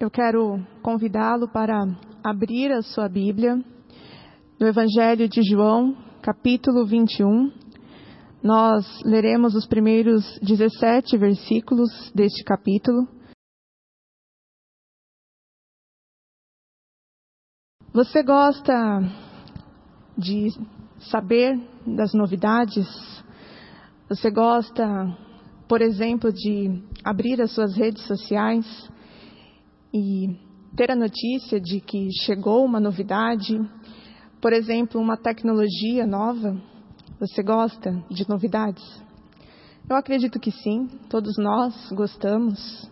eu 0.00 0.10
quero 0.10 0.64
convidá-lo 0.80 1.48
para 1.48 1.84
abrir 2.22 2.70
a 2.70 2.82
sua 2.82 3.08
Bíblia 3.08 3.56
no 4.58 4.66
Evangelho 4.66 5.28
de 5.28 5.42
João, 5.42 5.92
capítulo 6.22 6.86
21. 6.86 7.52
Nós 8.40 8.86
leremos 9.02 9.56
os 9.56 9.66
primeiros 9.66 10.38
17 10.40 11.18
versículos 11.18 11.90
deste 12.14 12.44
capítulo. 12.44 13.08
Você 17.92 18.22
gosta 18.22 19.00
de 20.16 20.50
saber 21.10 21.58
das 21.84 22.14
novidades? 22.14 22.86
Você 24.08 24.30
gosta, 24.30 24.86
por 25.68 25.82
exemplo, 25.82 26.32
de 26.32 26.84
abrir 27.02 27.42
as 27.42 27.50
suas 27.50 27.74
redes 27.74 28.06
sociais 28.06 28.64
e 29.92 30.36
ter 30.76 30.90
a 30.90 30.96
notícia 30.96 31.60
de 31.60 31.80
que 31.80 32.08
chegou 32.24 32.64
uma 32.64 32.80
novidade, 32.80 33.58
por 34.40 34.52
exemplo, 34.52 35.00
uma 35.00 35.16
tecnologia 35.16 36.06
nova? 36.06 36.60
Você 37.18 37.42
gosta 37.42 37.92
de 38.10 38.28
novidades? 38.28 38.84
Eu 39.88 39.96
acredito 39.96 40.38
que 40.38 40.50
sim, 40.50 40.86
todos 41.08 41.36
nós 41.38 41.90
gostamos. 41.92 42.88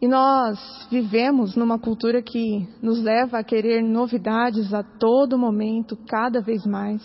E 0.00 0.06
nós 0.06 0.86
vivemos 0.88 1.56
numa 1.56 1.78
cultura 1.78 2.22
que 2.22 2.68
nos 2.80 3.02
leva 3.02 3.38
a 3.38 3.44
querer 3.44 3.82
novidades 3.82 4.72
a 4.72 4.82
todo 4.82 5.36
momento, 5.36 5.96
cada 6.06 6.40
vez 6.40 6.64
mais. 6.64 7.02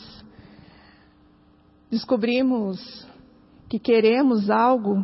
Descobrimos 1.89 3.07
que 3.67 3.79
queremos 3.79 4.51
algo 4.51 5.03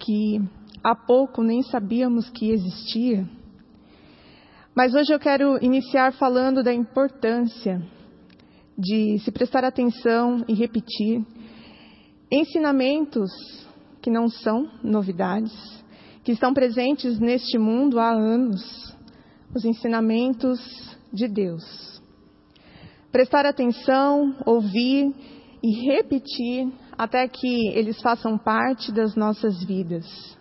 que 0.00 0.40
há 0.82 0.94
pouco 0.94 1.42
nem 1.42 1.62
sabíamos 1.62 2.28
que 2.30 2.50
existia. 2.50 3.28
Mas 4.74 4.94
hoje 4.94 5.12
eu 5.12 5.18
quero 5.18 5.58
iniciar 5.62 6.12
falando 6.12 6.62
da 6.62 6.72
importância 6.72 7.82
de 8.78 9.18
se 9.18 9.32
prestar 9.32 9.64
atenção 9.64 10.44
e 10.46 10.54
repetir 10.54 11.24
ensinamentos 12.30 13.30
que 14.00 14.08
não 14.08 14.28
são 14.28 14.70
novidades, 14.82 15.52
que 16.22 16.30
estão 16.30 16.54
presentes 16.54 17.18
neste 17.18 17.58
mundo 17.58 17.98
há 17.98 18.10
anos, 18.10 18.94
os 19.54 19.64
ensinamentos 19.64 20.60
de 21.12 21.26
Deus. 21.26 22.00
Prestar 23.10 23.46
atenção, 23.46 24.36
ouvir 24.46 25.12
e 25.60 25.90
repetir 25.90 26.70
até 26.96 27.26
que 27.26 27.68
eles 27.74 28.00
façam 28.00 28.38
parte 28.38 28.92
das 28.92 29.16
nossas 29.16 29.64
vidas. 29.64 30.37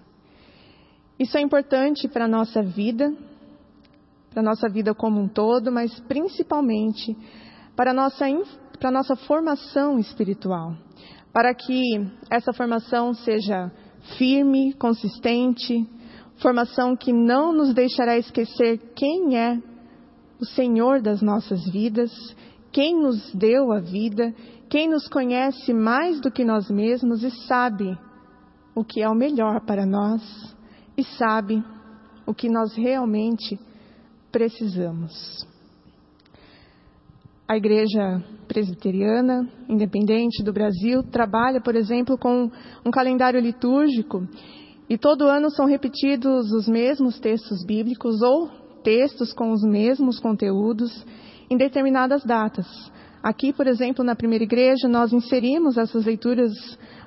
Isso 1.20 1.36
é 1.36 1.42
importante 1.42 2.08
para 2.08 2.26
a 2.26 2.28
nossa 2.28 2.62
vida, 2.62 3.12
para 4.30 4.42
a 4.42 4.44
nossa 4.44 4.70
vida 4.70 4.94
como 4.94 5.20
um 5.20 5.28
todo, 5.28 5.72
mas 5.72 6.00
principalmente 6.02 7.18
para 7.76 7.90
a 7.90 7.94
nossa, 7.94 8.26
para 8.80 8.90
a 8.90 8.92
nossa 8.92 9.16
formação 9.16 9.98
espiritual, 9.98 10.76
para 11.34 11.56
que 11.56 12.08
essa 12.30 12.54
formação 12.54 13.16
seja 13.16 13.72
firme, 14.16 14.74
consistente, 14.74 15.90
formação 16.40 16.96
que 16.96 17.12
não 17.12 17.52
nos 17.52 17.74
deixará 17.74 18.16
esquecer 18.16 18.78
quem 18.96 19.36
é 19.36 19.60
o 20.40 20.46
Senhor 20.46 21.02
das 21.02 21.20
nossas 21.20 21.68
vidas, 21.68 22.12
quem 22.72 22.96
nos 22.96 23.34
deu 23.34 23.72
a 23.72 23.80
vida, 23.80 24.36
quem 24.70 24.88
nos 24.88 25.08
conhece 25.08 25.74
mais 25.74 26.22
do 26.22 26.30
que 26.30 26.46
nós 26.46 26.70
mesmos 26.70 27.24
e 27.24 27.32
sabe 27.48 27.98
o 28.76 28.84
que 28.84 29.02
é 29.02 29.10
o 29.10 29.16
melhor 29.16 29.62
para 29.66 29.84
nós 29.84 30.56
e 30.98 31.04
sabe 31.04 31.64
o 32.26 32.34
que 32.34 32.50
nós 32.50 32.76
realmente 32.76 33.60
precisamos. 34.32 35.46
A 37.48 37.56
Igreja 37.56 38.22
Presbiteriana 38.48 39.48
Independente 39.70 40.44
do 40.44 40.52
Brasil 40.52 41.02
trabalha, 41.04 41.62
por 41.62 41.76
exemplo, 41.76 42.18
com 42.18 42.52
um 42.86 42.92
calendário 42.92 43.40
litúrgico 43.40 44.28
e 44.90 44.98
todo 44.98 45.28
ano 45.28 45.50
são 45.50 45.66
repetidos 45.66 46.52
os 46.52 46.68
mesmos 46.68 47.20
textos 47.20 47.66
bíblicos 47.66 48.22
ou 48.22 48.50
textos 48.84 49.34
com 49.34 49.52
os 49.52 49.62
mesmos 49.64 50.20
conteúdos 50.20 51.06
em 51.50 51.58
determinadas 51.58 52.24
datas. 52.24 52.68
Aqui, 53.24 53.52
por 53.52 53.68
exemplo, 53.68 54.04
na 54.04 54.16
primeira 54.16 54.44
igreja, 54.44 54.88
nós 54.88 55.12
inserimos 55.12 55.78
essas 55.78 56.06
leituras 56.06 56.52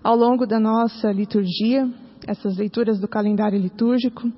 ao 0.03 0.17
longo 0.17 0.47
da 0.47 0.59
nossa 0.59 1.11
liturgia, 1.11 1.89
essas 2.27 2.57
leituras 2.57 2.99
do 3.01 3.09
calendário 3.09 3.59
litúrgico. 3.59 4.31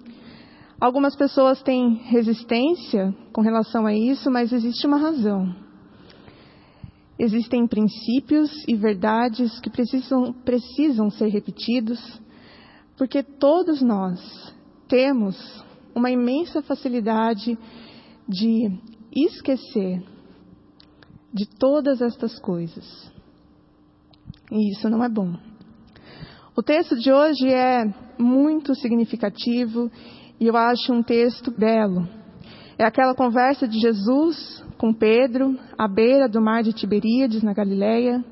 Algumas 0.81 1.15
pessoas 1.15 1.62
têm 1.62 1.94
resistência 2.06 3.15
com 3.32 3.41
relação 3.41 3.87
a 3.87 3.94
isso, 3.94 4.31
mas 4.31 4.53
existe 4.53 4.87
uma 4.87 4.98
razão. 4.98 5.54
Existem 7.19 7.66
princípios 7.66 8.50
e 8.66 8.75
verdades 8.75 9.60
que 9.60 9.70
precisam, 9.70 10.32
precisam 10.32 11.09
ser 11.10 11.28
repetidos, 11.28 12.20
porque 12.97 13.22
todos 13.22 13.81
nós 13.81 14.53
temos 14.88 15.37
uma 15.94 16.10
imensa 16.10 16.62
facilidade 16.62 17.56
de 18.28 18.70
esquecer 19.14 20.03
de 21.32 21.47
todas 21.59 22.03
estas 22.03 22.38
coisas. 22.38 23.10
E 24.50 24.72
isso 24.72 24.88
não 24.91 25.03
é 25.03 25.09
bom. 25.09 25.34
O 26.54 26.62
texto 26.62 26.94
de 26.98 27.10
hoje 27.10 27.48
é 27.48 27.82
muito 28.18 28.74
significativo 28.74 29.90
e 30.38 30.46
eu 30.46 30.54
acho 30.54 30.92
um 30.92 31.02
texto 31.02 31.50
belo. 31.50 32.06
É 32.78 32.84
aquela 32.84 33.14
conversa 33.14 33.66
de 33.66 33.80
Jesus 33.80 34.62
com 34.76 34.92
Pedro 34.92 35.58
à 35.78 35.88
beira 35.88 36.28
do 36.28 36.42
mar 36.42 36.62
de 36.62 36.74
Tiberíades, 36.74 37.42
na 37.42 37.54
Galileia. 37.54 38.22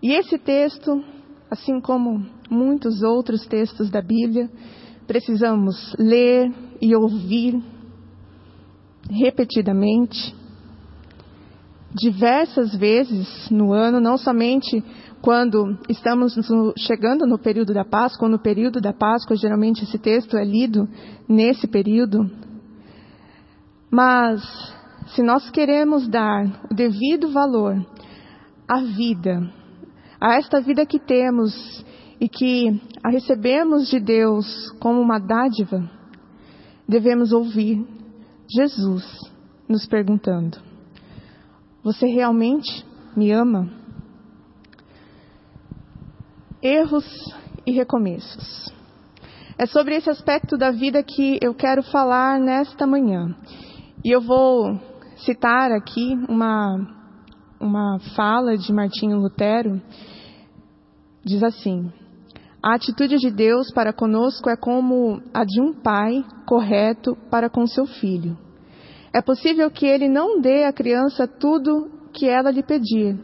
E 0.00 0.12
esse 0.12 0.38
texto, 0.38 1.02
assim 1.50 1.80
como 1.80 2.24
muitos 2.48 3.02
outros 3.02 3.44
textos 3.44 3.90
da 3.90 4.00
Bíblia, 4.00 4.48
precisamos 5.08 5.92
ler 5.98 6.48
e 6.80 6.94
ouvir 6.94 7.60
repetidamente, 9.10 10.32
diversas 11.92 12.72
vezes 12.72 13.50
no 13.50 13.72
ano, 13.72 13.98
não 13.98 14.16
somente 14.16 14.80
quando 15.22 15.78
estamos 15.88 16.34
chegando 16.78 17.26
no 17.26 17.38
período 17.38 17.74
da 17.74 17.84
Páscoa, 17.84 18.26
ou 18.26 18.32
no 18.32 18.38
período 18.38 18.80
da 18.80 18.92
Páscoa, 18.92 19.36
geralmente 19.36 19.84
esse 19.84 19.98
texto 19.98 20.36
é 20.36 20.44
lido 20.44 20.88
nesse 21.28 21.66
período. 21.66 22.30
Mas, 23.90 24.42
se 25.08 25.22
nós 25.22 25.50
queremos 25.50 26.08
dar 26.08 26.46
o 26.70 26.74
devido 26.74 27.30
valor 27.30 27.84
à 28.66 28.80
vida, 28.80 29.52
a 30.20 30.36
esta 30.36 30.60
vida 30.60 30.86
que 30.86 30.98
temos 30.98 31.84
e 32.18 32.28
que 32.28 32.80
a 33.02 33.10
recebemos 33.10 33.88
de 33.88 34.00
Deus 34.00 34.70
como 34.80 35.00
uma 35.00 35.18
dádiva, 35.18 35.90
devemos 36.88 37.32
ouvir 37.32 37.86
Jesus 38.48 39.04
nos 39.68 39.86
perguntando: 39.86 40.58
Você 41.82 42.06
realmente 42.06 42.84
me 43.14 43.32
ama? 43.32 43.79
Erros 46.62 47.06
e 47.66 47.72
recomeços. 47.72 48.70
É 49.56 49.64
sobre 49.64 49.94
esse 49.94 50.10
aspecto 50.10 50.58
da 50.58 50.70
vida 50.70 51.02
que 51.02 51.38
eu 51.40 51.54
quero 51.54 51.82
falar 51.82 52.38
nesta 52.38 52.86
manhã. 52.86 53.34
E 54.04 54.14
eu 54.14 54.20
vou 54.20 54.78
citar 55.24 55.72
aqui 55.72 56.18
uma, 56.28 56.86
uma 57.58 57.98
fala 58.14 58.58
de 58.58 58.70
Martinho 58.74 59.18
Lutero. 59.18 59.80
Diz 61.24 61.42
assim: 61.42 61.90
A 62.62 62.74
atitude 62.74 63.16
de 63.16 63.30
Deus 63.30 63.72
para 63.72 63.90
conosco 63.90 64.50
é 64.50 64.56
como 64.56 65.22
a 65.32 65.44
de 65.44 65.62
um 65.62 65.72
pai 65.72 66.22
correto 66.46 67.16
para 67.30 67.48
com 67.48 67.66
seu 67.66 67.86
filho. 67.86 68.36
É 69.14 69.22
possível 69.22 69.70
que 69.70 69.86
ele 69.86 70.10
não 70.10 70.42
dê 70.42 70.64
à 70.64 70.72
criança 70.74 71.26
tudo 71.26 71.90
que 72.12 72.28
ela 72.28 72.50
lhe 72.50 72.62
pedir, 72.62 73.18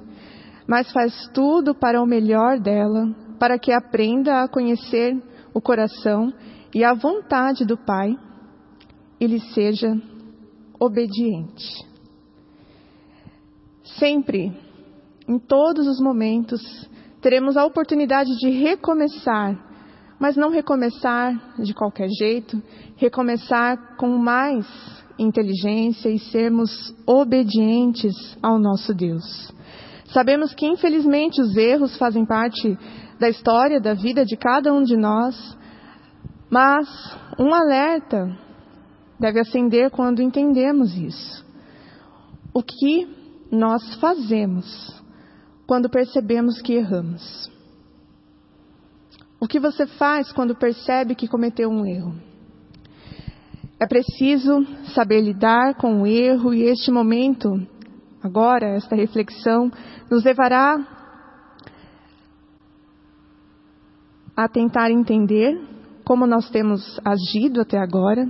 mas 0.66 0.90
faz 0.90 1.28
tudo 1.34 1.74
para 1.74 2.02
o 2.02 2.06
melhor 2.06 2.58
dela, 2.58 3.25
para 3.38 3.58
que 3.58 3.72
aprenda 3.72 4.42
a 4.42 4.48
conhecer 4.48 5.16
o 5.52 5.60
coração 5.60 6.32
e 6.74 6.84
a 6.84 6.92
vontade 6.94 7.64
do 7.64 7.76
Pai 7.76 8.16
e 9.20 9.26
lhe 9.26 9.40
seja 9.40 9.96
obediente. 10.78 11.86
Sempre, 13.98 14.52
em 15.26 15.38
todos 15.38 15.86
os 15.86 16.00
momentos, 16.00 16.60
teremos 17.20 17.56
a 17.56 17.64
oportunidade 17.64 18.36
de 18.36 18.50
recomeçar, 18.50 19.58
mas 20.18 20.36
não 20.36 20.50
recomeçar 20.50 21.54
de 21.58 21.72
qualquer 21.72 22.08
jeito, 22.08 22.62
recomeçar 22.96 23.96
com 23.96 24.18
mais 24.18 24.66
inteligência 25.18 26.10
e 26.10 26.18
sermos 26.18 26.94
obedientes 27.06 28.14
ao 28.42 28.58
nosso 28.58 28.92
Deus. 28.92 29.52
Sabemos 30.12 30.54
que, 30.54 30.66
infelizmente, 30.66 31.40
os 31.40 31.56
erros 31.56 31.96
fazem 31.96 32.24
parte 32.24 32.78
da 33.18 33.28
história, 33.28 33.80
da 33.80 33.94
vida 33.94 34.24
de 34.24 34.36
cada 34.36 34.72
um 34.72 34.82
de 34.82 34.96
nós, 34.96 35.56
mas 36.50 36.88
um 37.38 37.52
alerta 37.52 38.36
deve 39.18 39.40
acender 39.40 39.90
quando 39.90 40.22
entendemos 40.22 40.96
isso. 40.96 41.44
O 42.54 42.62
que 42.62 43.08
nós 43.50 43.94
fazemos 43.96 45.02
quando 45.66 45.90
percebemos 45.90 46.60
que 46.62 46.74
erramos? 46.74 47.50
O 49.40 49.46
que 49.46 49.60
você 49.60 49.86
faz 49.86 50.32
quando 50.32 50.54
percebe 50.54 51.14
que 51.14 51.28
cometeu 51.28 51.68
um 51.68 51.84
erro? 51.84 52.14
É 53.78 53.86
preciso 53.86 54.66
saber 54.94 55.20
lidar 55.20 55.74
com 55.74 56.02
o 56.02 56.06
erro 56.06 56.54
e 56.54 56.62
este 56.62 56.90
momento, 56.90 57.60
agora, 58.26 58.76
esta 58.76 58.94
reflexão, 58.94 59.70
nos 60.10 60.24
levará 60.24 60.78
a 64.36 64.48
tentar 64.48 64.90
entender 64.90 65.58
como 66.04 66.26
nós 66.26 66.50
temos 66.50 67.00
agido 67.04 67.60
até 67.60 67.78
agora 67.78 68.28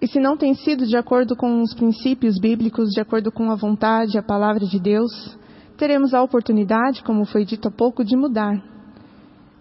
e 0.00 0.06
se 0.06 0.20
não 0.20 0.36
tem 0.36 0.54
sido 0.54 0.86
de 0.86 0.96
acordo 0.96 1.34
com 1.34 1.60
os 1.60 1.74
princípios 1.74 2.38
bíblicos, 2.40 2.90
de 2.90 3.00
acordo 3.00 3.32
com 3.32 3.50
a 3.50 3.56
vontade, 3.56 4.16
a 4.16 4.22
palavra 4.22 4.64
de 4.64 4.78
Deus, 4.78 5.36
teremos 5.76 6.14
a 6.14 6.22
oportunidade, 6.22 7.02
como 7.02 7.24
foi 7.24 7.44
dito 7.44 7.66
há 7.66 7.70
pouco, 7.70 8.04
de 8.04 8.16
mudar. 8.16 8.62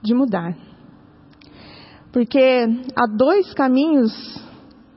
De 0.02 0.14
mudar. 0.14 0.56
Porque 2.12 2.68
há 2.96 3.08
dois 3.08 3.52
caminhos 3.54 4.14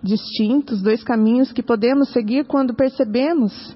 distintos, 0.02 0.82
dois 0.82 1.02
caminhos 1.02 1.52
que 1.52 1.62
podemos 1.62 2.10
seguir 2.10 2.44
quando 2.44 2.74
percebemos 2.74 3.74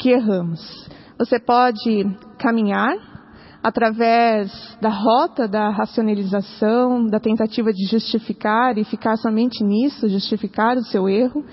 que 0.00 0.10
erramos. 0.10 0.88
Você 1.18 1.38
pode 1.38 2.04
caminhar 2.38 2.96
através 3.62 4.50
da 4.80 4.88
rota 4.88 5.46
da 5.46 5.68
racionalização, 5.68 7.06
da 7.06 7.20
tentativa 7.20 7.70
de 7.70 7.84
justificar 7.86 8.78
e 8.78 8.84
ficar 8.84 9.18
somente 9.18 9.62
nisso, 9.62 10.08
justificar 10.08 10.78
o 10.78 10.84
seu 10.84 11.06
erro. 11.06 11.44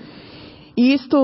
E 0.74 0.94
isto 0.94 1.18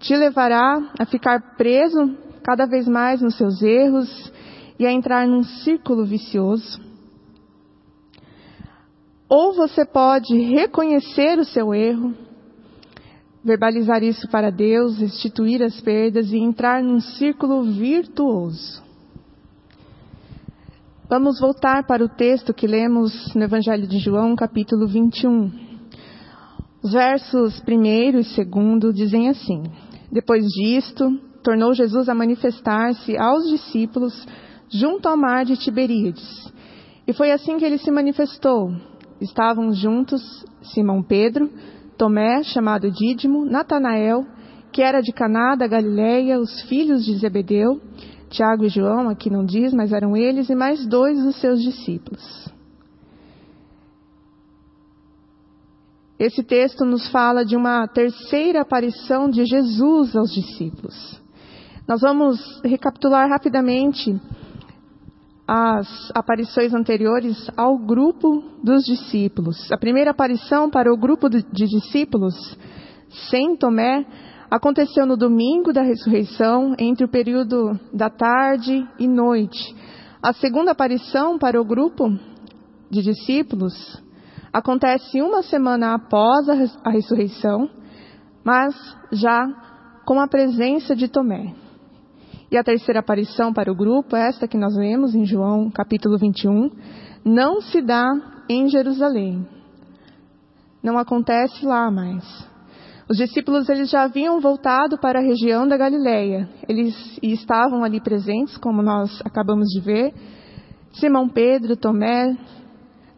te 0.00 0.16
levará 0.16 0.92
a 0.98 1.06
ficar 1.06 1.54
preso 1.56 2.16
cada 2.42 2.66
vez 2.66 2.88
mais 2.88 3.22
nos 3.22 3.36
seus 3.36 3.62
erros 3.62 4.32
e 4.76 4.84
a 4.84 4.92
entrar 4.92 5.28
num 5.28 5.44
círculo 5.44 6.04
vicioso. 6.04 6.80
Ou 9.28 9.54
você 9.54 9.84
pode 9.84 10.36
reconhecer 10.36 11.38
o 11.38 11.44
seu 11.44 11.72
erro, 11.72 12.12
verbalizar 13.44 14.02
isso 14.02 14.28
para 14.28 14.50
Deus, 14.50 14.98
restituir 14.98 15.62
as 15.62 15.80
perdas 15.80 16.30
e 16.30 16.38
entrar 16.38 16.82
num 16.82 17.00
círculo 17.00 17.64
virtuoso. 17.64 18.82
Vamos 21.08 21.40
voltar 21.40 21.86
para 21.86 22.04
o 22.04 22.08
texto 22.08 22.54
que 22.54 22.66
lemos 22.66 23.34
no 23.34 23.42
Evangelho 23.42 23.86
de 23.86 23.98
João, 23.98 24.36
capítulo 24.36 24.86
21. 24.86 25.50
Os 26.82 26.92
versos 26.92 27.60
1 27.66 27.84
e 27.84 28.12
2 28.12 28.94
dizem 28.94 29.28
assim: 29.28 29.64
Depois 30.12 30.44
disto, 30.44 31.10
tornou 31.42 31.74
Jesus 31.74 32.08
a 32.08 32.14
manifestar-se 32.14 33.16
aos 33.18 33.48
discípulos 33.48 34.26
junto 34.68 35.08
ao 35.08 35.16
mar 35.16 35.44
de 35.44 35.56
Tiberíades. 35.56 36.52
E 37.06 37.12
foi 37.12 37.32
assim 37.32 37.58
que 37.58 37.64
ele 37.64 37.78
se 37.78 37.90
manifestou. 37.90 38.70
Estavam 39.20 39.72
juntos 39.72 40.22
Simão 40.62 41.02
Pedro, 41.02 41.50
Tomé, 42.00 42.42
chamado 42.42 42.90
Dídimo, 42.90 43.44
Natanael, 43.44 44.24
que 44.72 44.80
era 44.80 45.02
de 45.02 45.12
Caná 45.12 45.54
da 45.54 45.66
Galileia, 45.66 46.40
os 46.40 46.62
filhos 46.62 47.04
de 47.04 47.14
Zebedeu, 47.18 47.78
Tiago 48.30 48.64
e 48.64 48.70
João, 48.70 49.10
aqui 49.10 49.28
não 49.28 49.44
diz, 49.44 49.74
mas 49.74 49.92
eram 49.92 50.16
eles, 50.16 50.48
e 50.48 50.54
mais 50.54 50.86
dois 50.86 51.22
dos 51.22 51.36
seus 51.38 51.60
discípulos. 51.60 52.48
Esse 56.18 56.42
texto 56.42 56.86
nos 56.86 57.06
fala 57.10 57.44
de 57.44 57.54
uma 57.54 57.86
terceira 57.86 58.62
aparição 58.62 59.28
de 59.28 59.44
Jesus 59.44 60.16
aos 60.16 60.32
discípulos. 60.32 61.20
Nós 61.86 62.00
vamos 62.00 62.62
recapitular 62.64 63.28
rapidamente 63.28 64.18
as 65.52 66.12
aparições 66.14 66.72
anteriores 66.72 67.50
ao 67.56 67.76
grupo 67.76 68.40
dos 68.62 68.84
discípulos. 68.84 69.56
A 69.72 69.76
primeira 69.76 70.12
aparição 70.12 70.70
para 70.70 70.94
o 70.94 70.96
grupo 70.96 71.28
de 71.28 71.42
discípulos, 71.66 72.56
sem 73.28 73.56
Tomé, 73.56 74.06
aconteceu 74.48 75.04
no 75.04 75.16
domingo 75.16 75.72
da 75.72 75.82
ressurreição, 75.82 76.76
entre 76.78 77.04
o 77.04 77.08
período 77.08 77.76
da 77.92 78.08
tarde 78.08 78.86
e 78.96 79.08
noite. 79.08 79.74
A 80.22 80.32
segunda 80.32 80.70
aparição 80.70 81.36
para 81.36 81.60
o 81.60 81.64
grupo 81.64 82.08
de 82.88 83.02
discípulos 83.02 83.74
acontece 84.52 85.20
uma 85.20 85.42
semana 85.42 85.94
após 85.94 86.48
a 86.84 86.90
ressurreição, 86.90 87.68
mas 88.44 88.72
já 89.10 89.48
com 90.06 90.20
a 90.20 90.28
presença 90.28 90.94
de 90.94 91.08
Tomé. 91.08 91.69
E 92.50 92.56
a 92.56 92.64
terceira 92.64 92.98
aparição 92.98 93.52
para 93.52 93.70
o 93.70 93.76
grupo, 93.76 94.16
esta 94.16 94.48
que 94.48 94.58
nós 94.58 94.74
vemos 94.74 95.14
em 95.14 95.24
João 95.24 95.70
capítulo 95.70 96.18
21, 96.18 96.70
não 97.24 97.60
se 97.60 97.80
dá 97.80 98.10
em 98.48 98.68
Jerusalém. 98.68 99.46
Não 100.82 100.98
acontece 100.98 101.64
lá 101.64 101.90
mais. 101.90 102.24
Os 103.08 103.16
discípulos 103.16 103.68
eles 103.68 103.90
já 103.90 104.02
haviam 104.02 104.40
voltado 104.40 104.98
para 104.98 105.20
a 105.20 105.22
região 105.22 105.66
da 105.66 105.76
Galileia. 105.76 106.48
Eles 106.68 107.18
estavam 107.22 107.84
ali 107.84 108.00
presentes, 108.00 108.56
como 108.56 108.82
nós 108.82 109.20
acabamos 109.24 109.68
de 109.68 109.80
ver. 109.80 110.14
Simão 110.92 111.28
Pedro, 111.28 111.76
Tomé, 111.76 112.36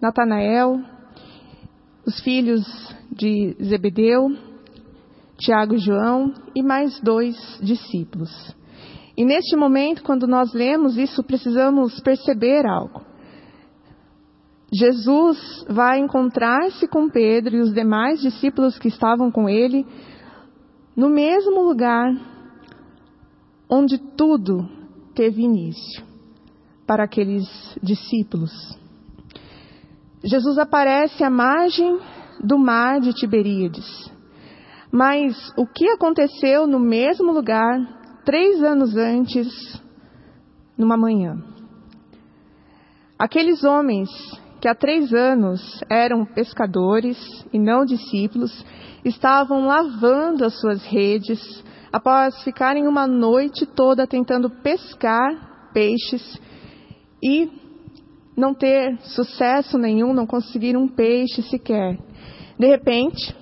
Natanael, 0.00 0.80
os 2.06 2.20
filhos 2.20 2.64
de 3.10 3.56
Zebedeu, 3.62 4.28
Tiago 5.38 5.74
e 5.74 5.78
João 5.78 6.34
e 6.54 6.62
mais 6.62 7.00
dois 7.00 7.36
discípulos. 7.62 8.30
E 9.16 9.24
neste 9.24 9.56
momento, 9.56 10.02
quando 10.02 10.26
nós 10.26 10.52
lemos 10.52 10.96
isso, 10.96 11.22
precisamos 11.22 12.00
perceber 12.00 12.66
algo. 12.66 13.02
Jesus 14.72 15.66
vai 15.68 15.98
encontrar-se 15.98 16.88
com 16.88 17.10
Pedro 17.10 17.56
e 17.56 17.60
os 17.60 17.74
demais 17.74 18.20
discípulos 18.20 18.78
que 18.78 18.88
estavam 18.88 19.30
com 19.30 19.48
ele 19.48 19.86
no 20.96 21.10
mesmo 21.10 21.62
lugar 21.62 22.10
onde 23.68 23.98
tudo 24.16 24.66
teve 25.14 25.42
início 25.42 26.02
para 26.86 27.04
aqueles 27.04 27.44
discípulos. 27.82 28.50
Jesus 30.24 30.56
aparece 30.56 31.22
à 31.22 31.28
margem 31.28 31.98
do 32.42 32.58
mar 32.58 33.00
de 33.00 33.12
Tiberíades. 33.12 34.10
Mas 34.90 35.52
o 35.56 35.66
que 35.66 35.88
aconteceu 35.88 36.66
no 36.66 36.78
mesmo 36.78 37.32
lugar 37.32 38.01
três 38.24 38.62
anos 38.62 38.96
antes, 38.96 39.48
numa 40.76 40.96
manhã. 40.96 41.42
Aqueles 43.18 43.62
homens 43.64 44.10
que 44.62 44.68
há 44.68 44.74
três 44.76 45.12
anos 45.12 45.82
eram 45.90 46.24
pescadores 46.24 47.18
e 47.52 47.58
não 47.58 47.84
discípulos, 47.84 48.64
estavam 49.04 49.66
lavando 49.66 50.44
as 50.44 50.60
suas 50.60 50.84
redes 50.84 51.64
após 51.92 52.42
ficarem 52.44 52.86
uma 52.86 53.04
noite 53.04 53.66
toda 53.66 54.06
tentando 54.06 54.48
pescar 54.48 55.70
peixes 55.74 56.40
e 57.20 57.50
não 58.36 58.54
ter 58.54 58.98
sucesso 59.00 59.76
nenhum, 59.76 60.14
não 60.14 60.26
conseguir 60.26 60.76
um 60.76 60.86
peixe 60.86 61.42
sequer. 61.42 61.98
De 62.56 62.66
repente, 62.68 63.34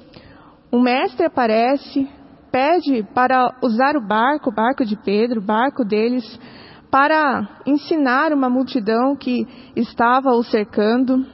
um 0.72 0.80
mestre 0.80 1.26
aparece 1.26 2.08
pede 2.50 3.02
para 3.14 3.56
usar 3.62 3.96
o 3.96 4.06
barco, 4.06 4.50
o 4.50 4.54
barco 4.54 4.84
de 4.84 4.96
Pedro, 4.96 5.40
o 5.40 5.44
barco 5.44 5.84
deles, 5.84 6.24
para 6.90 7.60
ensinar 7.66 8.32
uma 8.32 8.50
multidão 8.50 9.16
que 9.16 9.46
estava 9.76 10.30
o 10.30 10.42
cercando. 10.42 11.24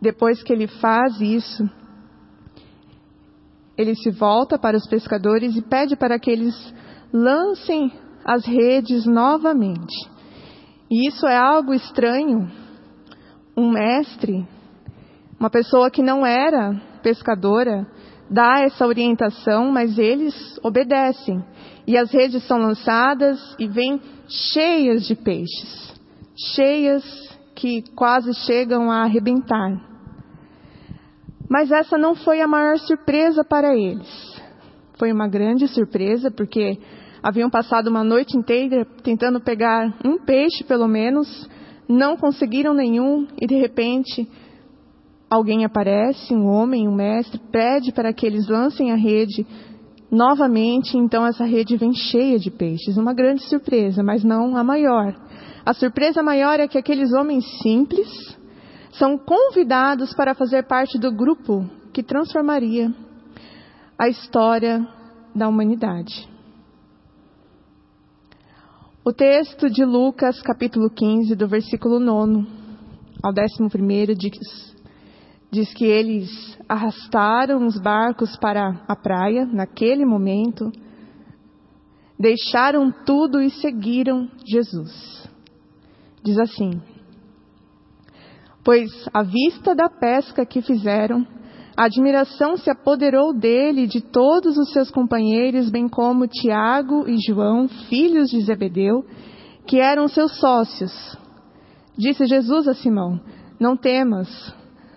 Depois 0.00 0.42
que 0.42 0.52
ele 0.52 0.66
faz 0.66 1.20
isso, 1.20 1.68
ele 3.76 3.94
se 3.94 4.10
volta 4.10 4.58
para 4.58 4.76
os 4.76 4.86
pescadores 4.88 5.56
e 5.56 5.62
pede 5.62 5.96
para 5.96 6.18
que 6.18 6.30
eles 6.30 6.54
lancem 7.12 7.92
as 8.24 8.44
redes 8.44 9.06
novamente. 9.06 9.94
E 10.90 11.08
isso 11.08 11.26
é 11.26 11.36
algo 11.36 11.72
estranho. 11.72 12.50
Um 13.56 13.70
mestre, 13.70 14.46
uma 15.40 15.48
pessoa 15.48 15.90
que 15.90 16.02
não 16.02 16.26
era 16.26 16.74
pescadora, 17.02 17.86
dá 18.30 18.60
essa 18.60 18.86
orientação, 18.86 19.70
mas 19.70 19.98
eles 19.98 20.34
obedecem. 20.62 21.42
E 21.86 21.96
as 21.96 22.10
redes 22.10 22.42
são 22.46 22.58
lançadas 22.58 23.38
e 23.58 23.68
vêm 23.68 24.00
cheias 24.28 25.06
de 25.06 25.14
peixes, 25.14 25.94
cheias 26.54 27.04
que 27.54 27.82
quase 27.94 28.34
chegam 28.34 28.90
a 28.90 29.02
arrebentar. 29.02 29.80
Mas 31.48 31.70
essa 31.70 31.96
não 31.96 32.14
foi 32.14 32.40
a 32.40 32.48
maior 32.48 32.76
surpresa 32.78 33.44
para 33.44 33.76
eles. 33.76 34.36
Foi 34.98 35.12
uma 35.12 35.28
grande 35.28 35.68
surpresa, 35.68 36.30
porque 36.30 36.78
haviam 37.22 37.48
passado 37.48 37.88
uma 37.88 38.02
noite 38.02 38.36
inteira 38.36 38.84
tentando 39.02 39.40
pegar 39.40 39.94
um 40.04 40.18
peixe, 40.18 40.64
pelo 40.64 40.88
menos, 40.88 41.48
não 41.88 42.16
conseguiram 42.16 42.74
nenhum, 42.74 43.28
e 43.40 43.46
de 43.46 43.54
repente 43.54 44.28
alguém 45.30 45.64
aparece, 45.64 46.34
um 46.34 46.46
homem, 46.46 46.88
um 46.88 46.94
mestre, 46.94 47.40
pede 47.50 47.92
para 47.92 48.12
que 48.12 48.26
eles 48.26 48.48
lancem 48.48 48.92
a 48.92 48.96
rede 48.96 49.46
novamente, 50.10 50.96
então 50.96 51.26
essa 51.26 51.44
rede 51.44 51.76
vem 51.76 51.92
cheia 51.92 52.38
de 52.38 52.50
peixes. 52.50 52.96
Uma 52.96 53.12
grande 53.12 53.42
surpresa, 53.42 54.02
mas 54.02 54.22
não 54.22 54.56
a 54.56 54.62
maior. 54.62 55.14
A 55.64 55.74
surpresa 55.74 56.22
maior 56.22 56.60
é 56.60 56.68
que 56.68 56.78
aqueles 56.78 57.12
homens 57.12 57.44
simples 57.60 58.08
são 58.92 59.18
convidados 59.18 60.14
para 60.14 60.34
fazer 60.34 60.62
parte 60.64 60.98
do 60.98 61.12
grupo 61.12 61.68
que 61.92 62.02
transformaria 62.02 62.94
a 63.98 64.08
história 64.08 64.86
da 65.34 65.48
humanidade. 65.48 66.28
O 69.04 69.12
texto 69.12 69.70
de 69.70 69.84
Lucas, 69.84 70.40
capítulo 70.42 70.90
15, 70.90 71.34
do 71.34 71.46
versículo 71.46 72.00
9 72.00 72.46
ao 73.22 73.32
11, 73.32 74.14
diz, 74.14 74.65
diz 75.50 75.72
que 75.72 75.84
eles 75.84 76.58
arrastaram 76.68 77.66
os 77.66 77.78
barcos 77.78 78.36
para 78.36 78.82
a 78.88 78.96
praia 78.96 79.46
naquele 79.46 80.04
momento, 80.04 80.70
deixaram 82.18 82.92
tudo 83.04 83.40
e 83.40 83.50
seguiram 83.50 84.28
Jesus. 84.46 85.28
Diz 86.22 86.38
assim: 86.38 86.80
Pois 88.64 88.90
à 89.12 89.22
vista 89.22 89.74
da 89.74 89.88
pesca 89.88 90.44
que 90.44 90.60
fizeram, 90.60 91.26
a 91.76 91.84
admiração 91.84 92.56
se 92.56 92.70
apoderou 92.70 93.32
dele 93.32 93.82
e 93.82 93.86
de 93.86 94.00
todos 94.00 94.56
os 94.56 94.72
seus 94.72 94.90
companheiros, 94.90 95.70
bem 95.70 95.88
como 95.88 96.26
Tiago 96.26 97.06
e 97.06 97.16
João, 97.26 97.68
filhos 97.68 98.30
de 98.30 98.40
Zebedeu, 98.40 99.04
que 99.66 99.78
eram 99.78 100.08
seus 100.08 100.38
sócios. 100.40 101.16
Disse 101.96 102.26
Jesus 102.26 102.66
a 102.66 102.74
Simão: 102.74 103.20
Não 103.60 103.76
temas, 103.76 104.54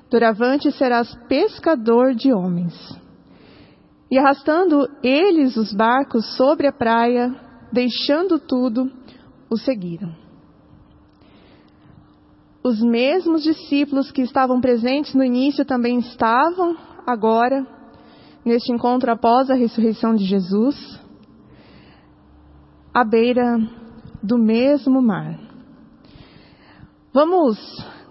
doravante 0.10 0.72
serás 0.72 1.14
pescador 1.28 2.16
de 2.16 2.34
homens. 2.34 2.74
E 4.12 4.18
arrastando 4.18 4.90
eles 5.04 5.56
os 5.56 5.72
barcos 5.74 6.36
sobre 6.36 6.68
a 6.68 6.74
praia, 6.74 7.34
deixando 7.72 8.40
tudo, 8.40 8.92
o 9.50 9.58
seguiram. 9.58 10.16
Os 12.64 12.82
mesmos 12.82 13.44
discípulos 13.44 14.12
que 14.12 14.22
estavam 14.22 14.60
presentes 14.60 15.14
no 15.14 15.24
início 15.24 15.64
também 15.64 16.00
estavam 16.00 16.76
agora, 17.06 17.66
neste 18.44 18.72
encontro 18.72 19.12
após 19.12 19.50
a 19.50 19.56
ressurreição 19.56 20.16
de 20.16 20.26
Jesus, 20.26 21.00
à 22.94 23.04
beira 23.04 23.58
do 24.22 24.38
mesmo 24.38 25.02
mar. 25.02 25.40
Vamos 27.14 27.58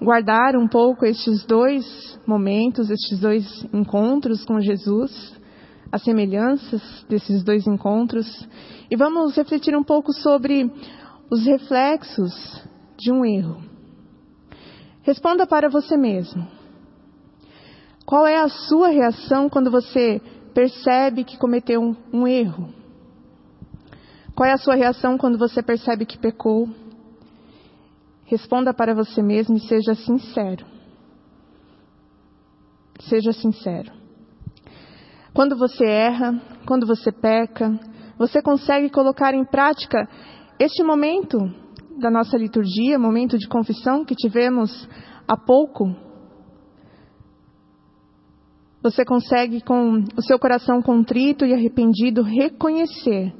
guardar 0.00 0.56
um 0.56 0.68
pouco 0.68 1.04
estes 1.04 1.44
dois 1.44 2.18
momentos, 2.26 2.90
estes 2.90 3.18
dois 3.18 3.64
encontros 3.72 4.44
com 4.44 4.60
Jesus, 4.60 5.36
as 5.90 6.02
semelhanças 6.02 6.82
desses 7.08 7.42
dois 7.42 7.66
encontros, 7.66 8.48
e 8.90 8.96
vamos 8.96 9.36
refletir 9.36 9.76
um 9.76 9.82
pouco 9.82 10.12
sobre 10.12 10.70
os 11.30 11.44
reflexos 11.44 12.32
de 12.96 13.12
um 13.12 13.24
erro. 13.24 13.62
Responda 15.02 15.46
para 15.46 15.68
você 15.68 15.96
mesmo. 15.96 16.46
Qual 18.04 18.26
é 18.26 18.38
a 18.38 18.48
sua 18.48 18.88
reação 18.88 19.48
quando 19.48 19.70
você 19.70 20.20
percebe 20.54 21.24
que 21.24 21.38
cometeu 21.38 21.80
um, 21.80 21.94
um 22.12 22.26
erro? 22.26 22.72
Qual 24.34 24.48
é 24.48 24.52
a 24.52 24.58
sua 24.58 24.74
reação 24.74 25.18
quando 25.18 25.36
você 25.36 25.62
percebe 25.62 26.06
que 26.06 26.18
pecou? 26.18 26.68
Responda 28.28 28.75
para 28.75 28.94
você 28.94 29.23
mesmo 29.23 29.56
e 29.56 29.61
seja 29.61 29.94
sincero. 29.94 30.66
Seja 33.00 33.32
sincero. 33.32 33.90
Quando 35.32 35.56
você 35.56 35.87
erra, 35.87 36.38
quando 36.66 36.87
você 36.87 37.11
peca, 37.11 37.80
você 38.18 38.42
consegue 38.42 38.90
colocar 38.90 39.32
em 39.32 39.47
prática 39.47 40.06
este 40.61 40.85
momento 40.85 41.38
da 41.99 42.11
nossa 42.11 42.37
liturgia, 42.37 42.99
momento 42.99 43.38
de 43.38 43.49
confissão 43.49 44.04
que 44.04 44.14
tivemos 44.14 44.87
há 45.26 45.35
pouco? 45.35 45.97
Você 48.82 49.06
consegue, 49.06 49.62
com 49.62 50.04
o 50.14 50.23
seu 50.23 50.38
coração 50.38 50.82
contrito 50.82 51.47
e 51.47 51.54
arrependido, 51.54 52.23
reconhecer 52.23 53.35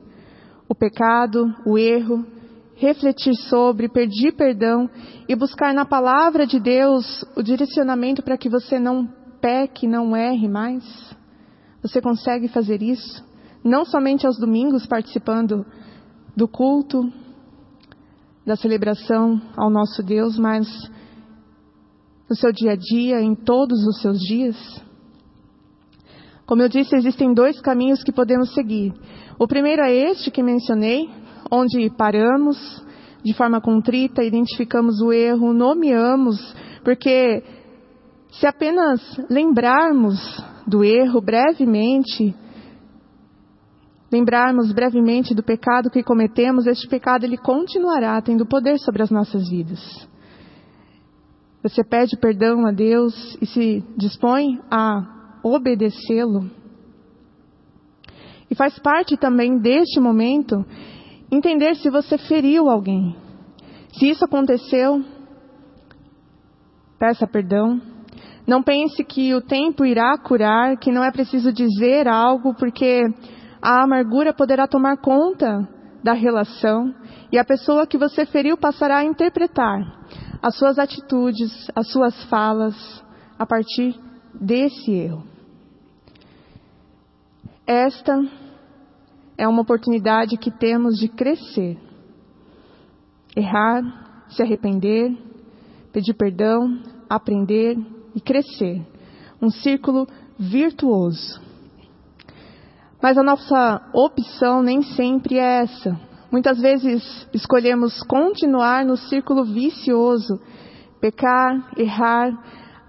o 0.67 0.75
pecado, 0.75 1.45
o 1.67 1.77
erro 1.77 2.38
refletir 2.79 3.35
sobre, 3.35 3.89
pedir 3.89 4.33
perdão 4.33 4.89
e 5.29 5.35
buscar 5.35 5.75
na 5.75 5.85
palavra 5.85 6.47
de 6.47 6.61
Deus 6.61 7.25
o 7.37 7.43
direcionamento 7.43 8.23
para 8.23 8.39
que 8.39 8.49
você 8.49 8.79
não 8.79 9.09
peque, 9.41 9.87
não 9.87 10.17
erre 10.17 10.49
mais? 10.49 10.85
Você 11.83 12.01
consegue 12.01 12.49
fazer 12.49 12.83
isso? 12.83 13.25
Não 13.65 13.85
somente 13.85 14.27
aos 14.27 14.39
domingos 14.39 14.87
participando 14.87 15.67
do 16.37 16.47
culto, 16.47 17.03
da 18.47 18.57
celebração 18.57 19.41
ao 19.57 19.69
nosso 19.69 20.03
Deus, 20.03 20.39
mas 20.39 20.69
no 22.31 22.37
seu 22.37 22.53
dia 22.53 22.73
a 22.73 22.77
dia, 22.77 23.21
em 23.21 23.35
todos 23.35 23.85
os 23.87 24.01
seus 24.01 24.19
dias? 24.21 24.57
Como 26.47 26.63
eu 26.63 26.69
disse, 26.69 26.97
existem 26.97 27.35
dois 27.35 27.61
caminhos 27.61 28.03
que 28.03 28.13
podemos 28.13 28.55
seguir. 28.55 28.95
O 29.39 29.47
primeiro 29.47 29.83
é 29.83 29.93
este 29.93 30.31
que 30.31 30.43
mencionei, 30.43 31.11
onde 31.51 31.91
paramos 31.91 32.57
de 33.25 33.35
forma 33.35 33.61
contrita, 33.61 34.23
identificamos 34.23 35.01
o 35.01 35.13
erro, 35.13 35.53
nomeamos, 35.53 36.55
porque 36.85 37.43
se 38.31 38.47
apenas 38.47 39.01
lembrarmos 39.29 40.19
do 40.67 40.85
erro 40.85 41.21
brevemente, 41.21 42.35
lembrarmos 44.11 44.73
brevemente 44.73 45.35
do 45.35 45.43
pecado 45.43 45.91
que 45.91 46.03
cometemos, 46.03 46.67
este 46.67 46.87
pecado 46.89 47.25
ele 47.25 47.37
continuará 47.37 48.21
tendo 48.23 48.47
poder 48.47 48.79
sobre 48.79 49.03
as 49.03 49.11
nossas 49.11 49.49
vidas. 49.49 50.09
Você 51.63 51.83
pede 51.83 52.17
perdão 52.17 52.67
a 52.67 52.71
Deus 52.71 53.37
e 53.43 53.47
se 53.47 53.85
dispõe 53.97 54.61
a 54.71 55.41
obedecê-lo. 55.43 56.49
E 58.51 58.55
faz 58.55 58.79
parte 58.79 59.17
também 59.17 59.59
deste 59.59 60.01
momento 60.01 60.65
entender 61.31 61.77
se 61.77 61.91
você 61.91 62.17
feriu 62.17 62.69
alguém. 62.69 63.17
Se 63.93 64.09
isso 64.09 64.25
aconteceu, 64.25 65.05
peça 66.99 67.27
perdão. 67.27 67.81
Não 68.47 68.63
pense 68.63 69.05
que 69.05 69.35
o 69.35 69.43
tempo 69.43 69.85
irá 69.85 70.17
curar, 70.19 70.77
que 70.79 70.91
não 70.91 71.05
é 71.05 71.11
preciso 71.11 71.53
dizer 71.53 72.09
algo, 72.09 72.55
porque 72.55 73.03
a 73.61 73.83
amargura 73.85 74.33
poderá 74.33 74.67
tomar 74.67 74.97
conta 74.99 75.69
da 76.03 76.13
relação 76.13 76.95
e 77.31 77.39
a 77.39 77.45
pessoa 77.45 77.87
que 77.87 77.99
você 77.99 78.25
feriu 78.25 78.57
passará 78.57 78.99
a 78.99 79.05
interpretar 79.05 79.81
as 80.41 80.57
suas 80.57 80.79
atitudes, 80.79 81.69
as 81.75 81.91
suas 81.91 82.23
falas 82.25 83.05
a 83.39 83.45
partir 83.45 83.95
desse 84.35 84.93
erro. 84.93 85.25
Esta 87.67 88.19
é 89.39 89.47
uma 89.47 89.63
oportunidade 89.63 90.37
que 90.37 90.51
temos 90.51 90.99
de 90.99 91.09
crescer, 91.09 91.79
errar, 93.37 94.27
se 94.29 94.43
arrepender, 94.43 95.17
pedir 95.93 96.15
perdão, 96.15 96.83
aprender 97.09 97.79
e 98.17 98.21
crescer. 98.21 98.85
Um 99.41 99.49
círculo 99.49 100.09
virtuoso. 100.37 101.41
Mas 103.01 103.17
a 103.17 103.23
nossa 103.23 103.81
opção 103.95 104.61
nem 104.61 104.83
sempre 104.83 105.39
é 105.39 105.63
essa. 105.63 105.97
Muitas 106.33 106.61
vezes 106.61 107.29
escolhemos 107.33 108.03
continuar 108.03 108.85
no 108.85 108.97
círculo 108.97 109.45
vicioso, 109.45 110.41
pecar, 111.01 111.71
errar, 111.77 112.33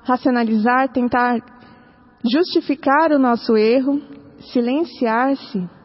racionalizar, 0.03 0.91
tentar 0.91 1.39
justificar 2.25 3.11
o 3.11 3.19
nosso 3.19 3.55
erro, 3.55 4.01
silenciar-se 4.51 5.78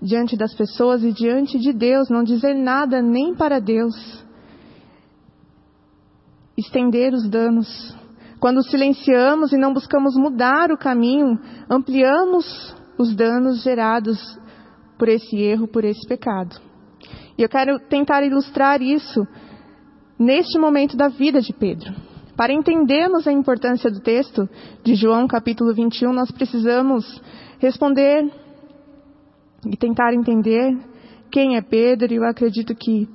diante 0.00 0.36
das 0.36 0.54
pessoas 0.54 1.02
e 1.02 1.12
diante 1.12 1.58
de 1.58 1.72
Deus, 1.72 2.08
não 2.08 2.22
dizer 2.22 2.54
nada 2.54 3.02
nem 3.02 3.34
para 3.34 3.60
Deus. 3.60 4.24
Estender 6.56 7.12
os 7.12 7.28
danos. 7.28 7.96
Quando 8.40 8.62
silenciamos 8.62 9.52
e 9.52 9.56
não 9.56 9.72
buscamos 9.72 10.14
mudar 10.16 10.70
o 10.70 10.78
caminho, 10.78 11.38
ampliamos 11.68 12.74
os 12.96 13.14
danos 13.14 13.62
gerados 13.62 14.18
por 14.96 15.08
esse 15.08 15.36
erro, 15.36 15.68
por 15.68 15.84
esse 15.84 16.06
pecado. 16.06 16.56
E 17.36 17.42
eu 17.42 17.48
quero 17.48 17.78
tentar 17.78 18.24
ilustrar 18.24 18.82
isso 18.82 19.26
neste 20.18 20.58
momento 20.58 20.96
da 20.96 21.08
vida 21.08 21.40
de 21.40 21.52
Pedro. 21.52 21.94
Para 22.36 22.52
entendermos 22.52 23.26
a 23.26 23.32
importância 23.32 23.90
do 23.90 24.00
texto 24.00 24.48
de 24.84 24.94
João 24.94 25.26
capítulo 25.26 25.74
21, 25.74 26.12
nós 26.12 26.30
precisamos 26.30 27.20
responder 27.58 28.30
e 29.70 29.76
tentar 29.76 30.14
entender 30.14 30.76
quem 31.30 31.56
é 31.56 31.62
Pedro. 31.62 32.12
E 32.12 32.16
eu 32.16 32.24
acredito 32.24 32.74
que, 32.74 33.08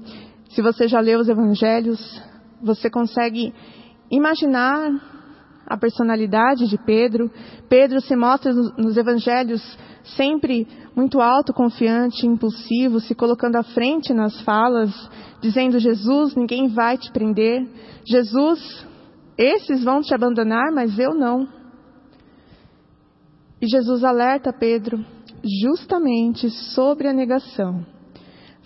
se 0.49 0.61
você 0.61 0.87
já 0.87 0.99
leu 0.99 1.19
os 1.19 1.29
evangelhos, 1.29 2.21
você 2.61 2.89
consegue 2.89 3.53
imaginar 4.11 4.89
a 5.65 5.77
personalidade 5.77 6.67
de 6.67 6.77
Pedro. 6.77 7.31
Pedro 7.67 7.99
se 8.01 8.15
mostra 8.15 8.53
nos 8.53 8.97
evangelhos 8.97 9.61
sempre 10.15 10.67
muito 10.95 11.21
autoconfiante, 11.21 12.27
impulsivo, 12.27 12.99
se 12.99 13.15
colocando 13.15 13.55
à 13.55 13.63
frente 13.63 14.13
nas 14.13 14.39
falas, 14.41 14.91
dizendo: 15.41 15.79
Jesus, 15.79 16.35
ninguém 16.35 16.67
vai 16.67 16.97
te 16.97 17.11
prender. 17.11 17.67
Jesus, 18.05 18.85
esses 19.37 19.83
vão 19.83 20.01
te 20.01 20.13
abandonar, 20.13 20.71
mas 20.71 20.99
eu 20.99 21.15
não. 21.15 21.47
E 23.61 23.65
Jesus 23.65 24.03
alerta 24.03 24.51
Pedro 24.51 25.03
justamente 25.43 26.49
sobre 26.73 27.07
a 27.07 27.13
negação. 27.13 27.85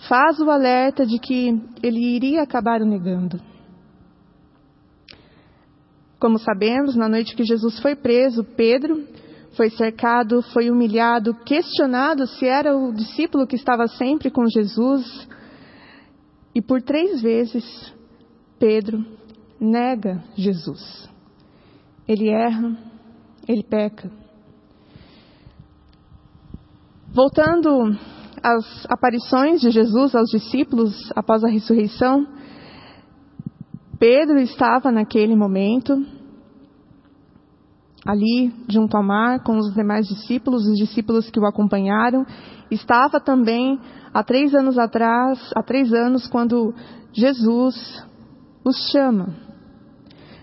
Faz 0.07 0.39
o 0.39 0.49
alerta 0.49 1.05
de 1.05 1.17
que 1.17 1.59
ele 1.81 2.15
iria 2.15 2.43
acabar 2.43 2.81
o 2.81 2.85
negando. 2.85 3.41
Como 6.19 6.37
sabemos, 6.37 6.95
na 6.95 7.09
noite 7.09 7.35
que 7.35 7.43
Jesus 7.43 7.79
foi 7.79 7.95
preso, 7.95 8.43
Pedro 8.43 9.07
foi 9.55 9.71
cercado, 9.71 10.41
foi 10.53 10.69
humilhado, 10.69 11.33
questionado 11.43 12.27
se 12.27 12.45
era 12.45 12.77
o 12.77 12.93
discípulo 12.93 13.47
que 13.47 13.55
estava 13.55 13.87
sempre 13.87 14.29
com 14.29 14.45
Jesus. 14.47 15.27
E 16.53 16.61
por 16.61 16.81
três 16.81 17.21
vezes, 17.21 17.93
Pedro 18.59 19.03
nega 19.59 20.23
Jesus. 20.35 21.09
Ele 22.07 22.29
erra, 22.29 22.77
ele 23.47 23.63
peca. 23.63 24.11
Voltando 27.17 27.97
às 28.43 28.85
aparições 28.87 29.59
de 29.59 29.71
Jesus 29.71 30.13
aos 30.13 30.29
discípulos 30.29 30.93
após 31.15 31.43
a 31.43 31.49
ressurreição, 31.49 32.27
Pedro 33.97 34.37
estava 34.37 34.91
naquele 34.91 35.35
momento 35.35 35.99
ali 38.05 38.53
junto 38.69 38.95
ao 38.95 39.01
mar 39.01 39.41
com 39.43 39.57
os 39.57 39.73
demais 39.73 40.07
discípulos, 40.07 40.67
os 40.67 40.75
discípulos 40.75 41.27
que 41.31 41.39
o 41.39 41.47
acompanharam. 41.47 42.23
Estava 42.69 43.19
também 43.19 43.79
há 44.13 44.23
três 44.23 44.53
anos 44.53 44.77
atrás, 44.77 45.39
há 45.55 45.63
três 45.63 45.91
anos, 45.91 46.27
quando 46.27 46.71
Jesus 47.11 48.05
os 48.63 48.91
chama. 48.91 49.33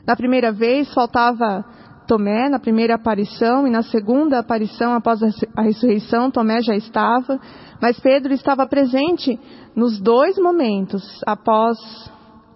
Na 0.04 0.16
primeira 0.16 0.50
vez 0.50 0.92
faltava 0.92 1.64
Tomé, 2.06 2.48
na 2.48 2.58
primeira 2.58 2.94
aparição, 2.94 3.66
e 3.66 3.70
na 3.70 3.82
segunda 3.82 4.38
aparição, 4.38 4.92
após 4.92 5.20
a 5.56 5.62
ressurreição, 5.62 6.30
Tomé 6.30 6.60
já 6.62 6.76
estava, 6.76 7.40
mas 7.80 7.98
Pedro 7.98 8.32
estava 8.32 8.66
presente 8.66 9.38
nos 9.74 10.00
dois 10.00 10.36
momentos 10.36 11.22
após 11.26 11.78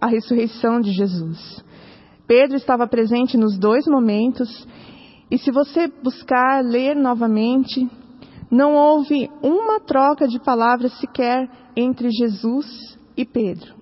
a 0.00 0.06
ressurreição 0.06 0.80
de 0.80 0.92
Jesus. 0.92 1.64
Pedro 2.26 2.56
estava 2.56 2.86
presente 2.86 3.36
nos 3.36 3.58
dois 3.58 3.86
momentos, 3.86 4.66
e 5.30 5.38
se 5.38 5.50
você 5.50 5.88
buscar 6.02 6.62
ler 6.62 6.94
novamente, 6.94 7.88
não 8.50 8.74
houve 8.74 9.30
uma 9.42 9.80
troca 9.80 10.28
de 10.28 10.38
palavras 10.38 10.92
sequer 10.98 11.48
entre 11.76 12.08
Jesus 12.10 12.98
e 13.16 13.24
Pedro. 13.24 13.74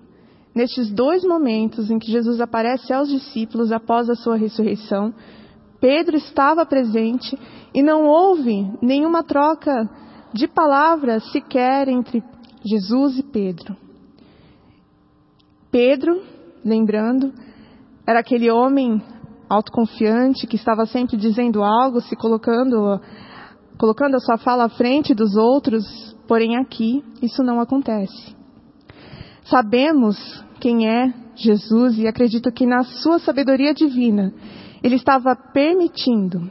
Nestes 0.55 0.91
dois 0.91 1.23
momentos 1.23 1.91
em 1.91 1.99
que 1.99 2.11
Jesus 2.11 2.41
aparece 2.41 2.91
aos 2.91 3.09
discípulos 3.09 3.71
após 3.71 4.09
a 4.09 4.15
sua 4.15 4.35
ressurreição, 4.35 5.13
Pedro 5.79 6.17
estava 6.17 6.65
presente 6.65 7.37
e 7.73 7.83
não 7.83 8.05
houve 8.05 8.71
nenhuma 8.81 9.23
troca 9.23 9.89
de 10.33 10.47
palavras 10.47 11.31
sequer 11.31 11.87
entre 11.87 12.23
Jesus 12.65 13.19
e 13.19 13.23
Pedro. 13.23 13.75
Pedro, 15.71 16.21
lembrando, 16.65 17.33
era 18.05 18.19
aquele 18.19 18.49
homem 18.49 19.01
autoconfiante 19.49 20.47
que 20.47 20.55
estava 20.55 20.85
sempre 20.85 21.17
dizendo 21.17 21.63
algo, 21.63 22.01
se 22.01 22.15
colocando, 22.15 22.99
colocando 23.77 24.15
a 24.15 24.19
sua 24.19 24.37
fala 24.37 24.65
à 24.65 24.69
frente 24.69 25.13
dos 25.13 25.35
outros, 25.35 25.85
porém 26.27 26.57
aqui 26.57 27.03
isso 27.21 27.43
não 27.43 27.59
acontece. 27.59 28.35
Sabemos 29.45 30.17
quem 30.59 30.89
é 30.89 31.13
Jesus 31.35 31.97
e 31.97 32.07
acredito 32.07 32.51
que 32.51 32.65
na 32.65 32.83
sua 32.83 33.19
sabedoria 33.19 33.73
divina 33.73 34.33
ele 34.83 34.95
estava 34.95 35.35
permitindo, 35.35 36.49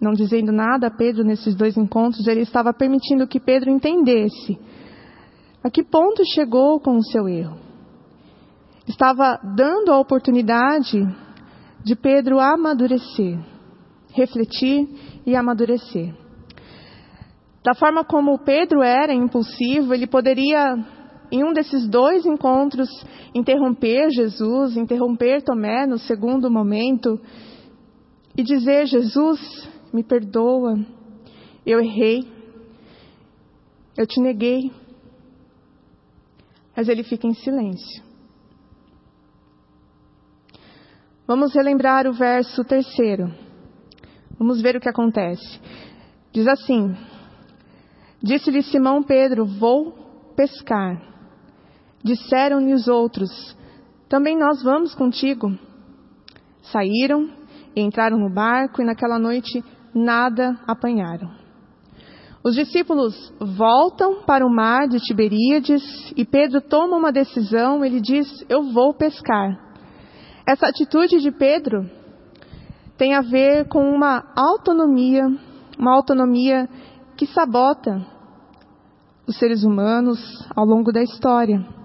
não 0.00 0.12
dizendo 0.12 0.52
nada 0.52 0.86
a 0.86 0.90
Pedro 0.90 1.24
nesses 1.24 1.54
dois 1.54 1.76
encontros, 1.76 2.26
ele 2.26 2.40
estava 2.40 2.72
permitindo 2.72 3.26
que 3.26 3.40
Pedro 3.40 3.70
entendesse 3.70 4.58
a 5.62 5.70
que 5.70 5.82
ponto 5.82 6.22
chegou 6.34 6.80
com 6.80 6.96
o 6.96 7.04
seu 7.04 7.28
erro 7.28 7.70
estava 8.90 9.38
dando 9.56 9.92
a 9.92 9.98
oportunidade 9.98 11.00
de 11.84 11.96
Pedro 11.96 12.38
amadurecer, 12.38 13.38
refletir 14.12 14.88
e 15.24 15.34
amadurecer. 15.34 16.14
Da 17.64 17.74
forma 17.74 18.04
como 18.04 18.38
Pedro 18.38 18.82
era 18.82 19.12
impulsivo, 19.12 19.94
ele 19.94 20.06
poderia, 20.06 20.76
em 21.30 21.44
um 21.44 21.52
desses 21.52 21.88
dois 21.88 22.26
encontros, 22.26 22.88
interromper 23.34 24.10
Jesus, 24.10 24.76
interromper 24.76 25.42
Tomé 25.42 25.86
no 25.86 25.98
segundo 25.98 26.50
momento 26.50 27.20
e 28.36 28.42
dizer: 28.42 28.86
Jesus, 28.86 29.68
me 29.92 30.02
perdoa, 30.02 30.74
eu 31.64 31.80
errei, 31.80 32.26
eu 33.96 34.06
te 34.06 34.20
neguei. 34.20 34.72
Mas 36.76 36.88
ele 36.88 37.02
fica 37.02 37.26
em 37.26 37.34
silêncio. 37.34 38.02
Vamos 41.26 41.54
relembrar 41.54 42.06
o 42.06 42.12
verso 42.12 42.64
terceiro. 42.64 43.32
Vamos 44.38 44.62
ver 44.62 44.76
o 44.76 44.80
que 44.80 44.88
acontece. 44.88 45.60
Diz 46.32 46.48
assim: 46.48 46.96
Disse-lhe 48.22 48.62
Simão 48.62 49.02
Pedro: 49.02 49.44
Vou 49.44 49.92
pescar. 50.34 51.09
Disseram-lhe 52.02 52.72
os 52.72 52.88
outros: 52.88 53.56
Também 54.08 54.38
nós 54.38 54.62
vamos 54.62 54.94
contigo. 54.94 55.50
Saíram 56.62 57.30
e 57.74 57.80
entraram 57.80 58.18
no 58.18 58.32
barco 58.32 58.80
e 58.80 58.84
naquela 58.84 59.18
noite 59.18 59.62
nada 59.94 60.58
apanharam. 60.66 61.30
Os 62.42 62.54
discípulos 62.54 63.32
voltam 63.38 64.22
para 64.22 64.46
o 64.46 64.50
mar 64.50 64.88
de 64.88 64.98
Tiberíades 64.98 65.82
e 66.16 66.24
Pedro 66.24 66.62
toma 66.62 66.96
uma 66.96 67.12
decisão. 67.12 67.84
Ele 67.84 68.00
diz: 68.00 68.26
Eu 68.48 68.72
vou 68.72 68.94
pescar. 68.94 69.58
Essa 70.46 70.68
atitude 70.68 71.20
de 71.20 71.30
Pedro 71.30 71.88
tem 72.96 73.14
a 73.14 73.20
ver 73.20 73.68
com 73.68 73.82
uma 73.82 74.24
autonomia, 74.34 75.26
uma 75.78 75.94
autonomia 75.94 76.66
que 77.16 77.26
sabota 77.26 78.04
os 79.26 79.38
seres 79.38 79.62
humanos 79.62 80.18
ao 80.56 80.64
longo 80.64 80.90
da 80.90 81.02
história. 81.02 81.79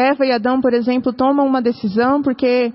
Eva 0.00 0.24
e 0.24 0.32
Adão, 0.32 0.60
por 0.60 0.72
exemplo, 0.72 1.12
tomam 1.12 1.46
uma 1.46 1.60
decisão 1.60 2.22
porque 2.22 2.72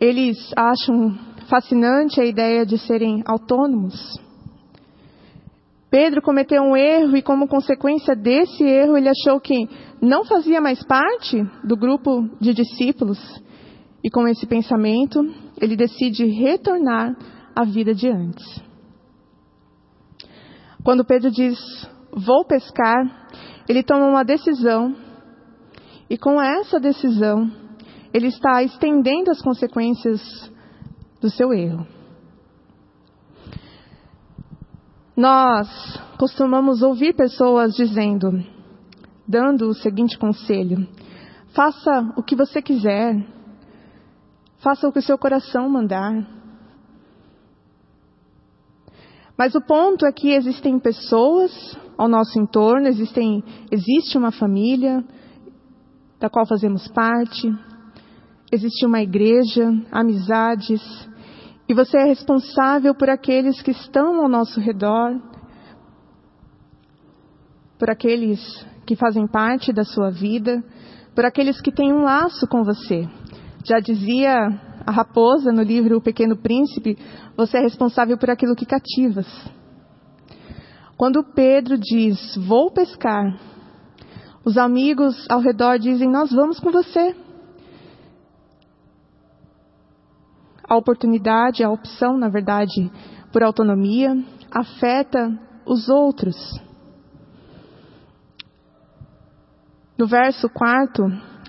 eles 0.00 0.36
acham 0.56 1.18
fascinante 1.48 2.20
a 2.20 2.24
ideia 2.24 2.64
de 2.64 2.78
serem 2.78 3.22
autônomos. 3.26 3.94
Pedro 5.90 6.22
cometeu 6.22 6.62
um 6.62 6.76
erro 6.76 7.16
e, 7.16 7.22
como 7.22 7.46
consequência 7.46 8.16
desse 8.16 8.64
erro, 8.64 8.96
ele 8.96 9.10
achou 9.10 9.38
que 9.38 9.68
não 10.00 10.24
fazia 10.24 10.60
mais 10.60 10.82
parte 10.84 11.44
do 11.62 11.76
grupo 11.76 12.28
de 12.40 12.54
discípulos 12.54 13.18
e 14.02 14.10
com 14.10 14.26
esse 14.26 14.46
pensamento, 14.46 15.20
ele 15.60 15.76
decide 15.76 16.24
retornar 16.24 17.14
à 17.54 17.64
vida 17.64 17.94
de 17.94 18.08
antes. 18.08 18.44
Quando 20.82 21.04
Pedro 21.04 21.30
diz, 21.30 21.58
vou 22.10 22.44
pescar, 22.44 23.28
ele 23.68 23.82
toma 23.84 24.06
uma 24.06 24.24
decisão, 24.24 24.96
e 26.12 26.18
com 26.18 26.38
essa 26.38 26.78
decisão, 26.78 27.50
ele 28.12 28.26
está 28.26 28.62
estendendo 28.62 29.30
as 29.30 29.40
consequências 29.40 30.20
do 31.18 31.30
seu 31.30 31.54
erro. 31.54 31.86
Nós 35.16 35.68
costumamos 36.18 36.82
ouvir 36.82 37.14
pessoas 37.14 37.74
dizendo, 37.74 38.44
dando 39.26 39.70
o 39.70 39.74
seguinte 39.74 40.18
conselho: 40.18 40.86
faça 41.54 42.12
o 42.14 42.22
que 42.22 42.36
você 42.36 42.60
quiser, 42.60 43.16
Faça 44.62 44.86
o 44.86 44.92
que 44.92 45.00
o 45.00 45.02
seu 45.02 45.18
coração 45.18 45.68
mandar. 45.68 46.24
Mas 49.36 49.56
o 49.56 49.60
ponto 49.60 50.06
é 50.06 50.12
que 50.12 50.30
existem 50.30 50.78
pessoas 50.78 51.50
ao 51.98 52.06
nosso 52.06 52.38
entorno, 52.38 52.86
existem, 52.86 53.42
existe 53.72 54.16
uma 54.16 54.30
família 54.30 55.04
da 56.22 56.30
qual 56.30 56.46
fazemos 56.46 56.86
parte, 56.86 57.52
existe 58.52 58.86
uma 58.86 59.02
igreja, 59.02 59.68
amizades, 59.90 60.80
e 61.68 61.74
você 61.74 61.98
é 61.98 62.04
responsável 62.04 62.94
por 62.94 63.10
aqueles 63.10 63.60
que 63.60 63.72
estão 63.72 64.22
ao 64.22 64.28
nosso 64.28 64.60
redor, 64.60 65.20
por 67.76 67.90
aqueles 67.90 68.38
que 68.86 68.94
fazem 68.94 69.26
parte 69.26 69.72
da 69.72 69.82
sua 69.82 70.10
vida, 70.10 70.62
por 71.12 71.24
aqueles 71.24 71.60
que 71.60 71.72
têm 71.72 71.92
um 71.92 72.04
laço 72.04 72.46
com 72.46 72.62
você. 72.62 73.08
Já 73.64 73.80
dizia 73.80 74.32
a 74.86 74.92
raposa 74.92 75.50
no 75.50 75.62
livro 75.62 75.96
O 75.96 76.00
Pequeno 76.00 76.36
Príncipe, 76.36 76.96
você 77.36 77.58
é 77.58 77.62
responsável 77.62 78.16
por 78.16 78.30
aquilo 78.30 78.54
que 78.54 78.64
cativas. 78.64 79.26
Quando 80.96 81.24
Pedro 81.34 81.76
diz, 81.76 82.36
vou 82.36 82.70
pescar, 82.70 83.51
os 84.44 84.58
amigos 84.58 85.26
ao 85.30 85.40
redor 85.40 85.78
dizem, 85.78 86.10
nós 86.10 86.32
vamos 86.32 86.58
com 86.58 86.70
você. 86.70 87.14
A 90.68 90.76
oportunidade, 90.76 91.62
a 91.62 91.70
opção, 91.70 92.16
na 92.16 92.28
verdade, 92.28 92.90
por 93.32 93.42
autonomia, 93.42 94.16
afeta 94.50 95.38
os 95.66 95.88
outros. 95.88 96.36
No 99.98 100.06
verso 100.06 100.48
4, 100.48 101.06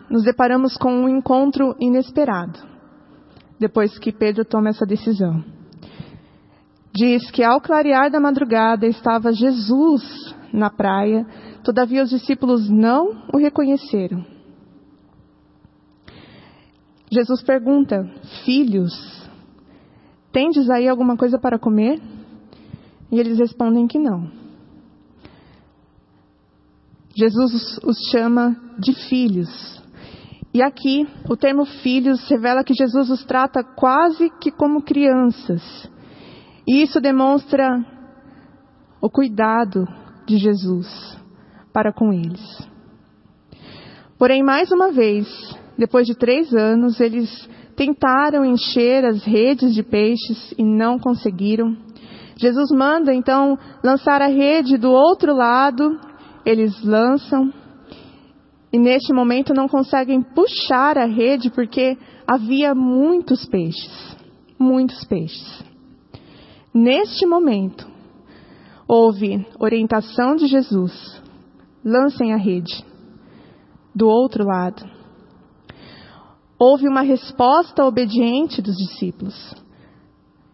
nos 0.10 0.23
deparamos 0.23 0.77
com 0.77 0.93
um 0.93 1.10
encontro 1.10 1.75
inesperado, 1.79 2.60
depois 3.60 3.97
que 3.97 4.12
Pedro 4.12 4.45
toma 4.45 4.69
essa 4.69 4.86
decisão. 4.86 5.43
Diz 6.93 7.32
que 7.32 7.43
ao 7.43 7.60
clarear 7.60 8.12
da 8.12 8.19
madrugada 8.19 8.86
estava 8.86 9.34
Jesus 9.34 10.36
na 10.53 10.69
praia, 10.69 11.25
todavia 11.63 12.04
os 12.04 12.10
discípulos 12.10 12.69
não 12.69 13.23
o 13.34 13.38
reconheceram. 13.38 14.26
Jesus 17.12 17.41
pergunta: 17.43 18.04
Filhos, 18.43 18.93
tendes 20.32 20.69
aí 20.69 20.88
alguma 20.88 21.15
coisa 21.15 21.39
para 21.39 21.60
comer? 21.60 22.02
E 23.12 23.19
eles 23.19 23.38
respondem 23.38 23.88
que 23.88 23.99
não. 23.99 24.32
Jesus 27.15 27.80
os 27.84 27.97
chama 28.10 28.56
de 28.80 28.93
filhos. 29.08 29.82
E 30.52 30.62
aqui, 30.62 31.08
o 31.30 31.36
termo 31.36 31.65
filhos 31.65 32.28
revela 32.28 32.63
que 32.63 32.73
Jesus 32.73 33.10
os 33.10 33.23
trata 33.23 33.63
quase 33.63 34.30
que 34.39 34.52
como 34.52 34.84
crianças. 34.84 35.62
E 36.67 36.82
isso 36.82 36.99
demonstra 36.99 37.67
o 39.02 39.10
cuidado 39.10 39.88
de 40.26 40.38
Jesus 40.38 41.22
para 41.73 41.91
com 41.91 42.13
eles. 42.13 42.69
Porém, 44.17 44.43
mais 44.43 44.71
uma 44.71 44.91
vez, 44.91 45.27
depois 45.77 46.05
de 46.05 46.15
três 46.15 46.53
anos, 46.53 46.99
eles 47.01 47.49
tentaram 47.75 48.45
encher 48.45 49.03
as 49.03 49.23
redes 49.23 49.73
de 49.73 49.83
peixes 49.83 50.53
e 50.57 50.63
não 50.63 50.99
conseguiram. 50.99 51.75
Jesus 52.38 52.71
manda 52.71 53.13
então 53.13 53.57
lançar 53.83 54.21
a 54.21 54.27
rede 54.27 54.77
do 54.77 54.91
outro 54.91 55.33
lado, 55.33 55.99
eles 56.45 56.83
lançam 56.83 57.51
e 58.71 58.79
neste 58.79 59.13
momento 59.13 59.53
não 59.53 59.67
conseguem 59.67 60.21
puxar 60.21 60.97
a 60.97 61.05
rede 61.05 61.51
porque 61.51 61.97
havia 62.27 62.73
muitos 62.73 63.45
peixes. 63.45 64.17
Muitos 64.57 65.03
peixes. 65.05 65.63
Neste 66.73 67.25
momento, 67.25 67.88
houve 68.88 69.45
orientação 69.59 70.36
de 70.36 70.47
Jesus: 70.47 71.21
lancem 71.84 72.34
a 72.34 72.38
rede. 72.38 72.84
Do 73.93 74.08
outro 74.08 74.46
lado, 74.46 74.84
houve 76.58 76.88
uma 76.88 77.02
resposta 77.02 77.86
obediente 77.86 78.62
dos 78.62 78.76
discípulos. 78.76 79.54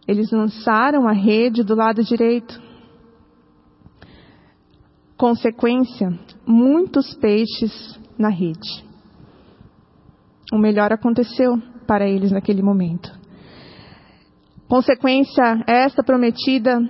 Eles 0.06 0.30
lançaram 0.30 1.08
a 1.08 1.12
rede 1.12 1.62
do 1.62 1.74
lado 1.74 2.02
direito. 2.02 2.60
Consequência: 5.16 6.12
muitos 6.46 7.14
peixes 7.14 7.98
na 8.18 8.28
rede. 8.28 8.84
O 10.52 10.58
melhor 10.58 10.92
aconteceu 10.92 11.56
para 11.86 12.08
eles 12.08 12.32
naquele 12.32 12.62
momento. 12.62 13.10
Consequência 14.68 15.64
esta 15.66 16.02
prometida 16.02 16.80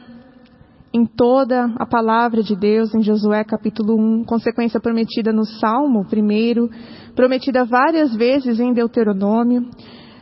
em 0.93 1.07
toda 1.07 1.67
a 1.77 1.87
palavra 1.87 2.43
de 2.43 2.57
Deus, 2.57 2.93
em 2.95 3.03
Josué 3.03 3.45
capítulo 3.45 3.97
1, 3.97 4.25
consequência 4.25 4.81
prometida 4.81 5.33
no 5.33 5.45
Salmo 5.45 6.05
primeiro, 6.05 6.69
prometida 7.15 7.65
várias 7.65 8.15
vezes 8.15 8.59
em 8.59 8.73
Deuteronômio. 8.73 9.69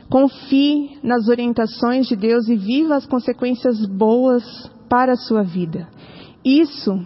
Confie 0.09 0.97
nas 1.03 1.27
orientações 1.27 2.07
de 2.07 2.15
Deus 2.15 2.47
e 2.47 2.55
viva 2.55 2.95
as 2.95 3.05
consequências 3.05 3.85
boas 3.85 4.43
para 4.87 5.13
a 5.13 5.17
sua 5.17 5.43
vida. 5.43 5.87
Isso 6.43 6.99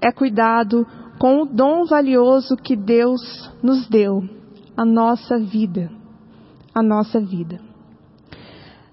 é 0.00 0.10
cuidado 0.10 0.86
com 1.18 1.42
o 1.42 1.46
dom 1.46 1.84
valioso 1.84 2.56
que 2.56 2.74
Deus 2.74 3.50
nos 3.62 3.88
deu, 3.88 4.22
a 4.76 4.84
nossa 4.84 5.38
vida. 5.38 5.90
A 6.74 6.82
nossa 6.82 7.20
vida. 7.20 7.60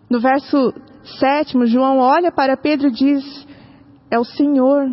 No 0.09 0.19
verso 0.19 0.73
sétimo, 1.19 1.65
João 1.65 1.97
olha 1.99 2.31
para 2.31 2.57
Pedro 2.57 2.89
e 2.89 2.91
diz: 2.91 3.47
É 4.11 4.17
o 4.17 4.23
Senhor. 4.23 4.87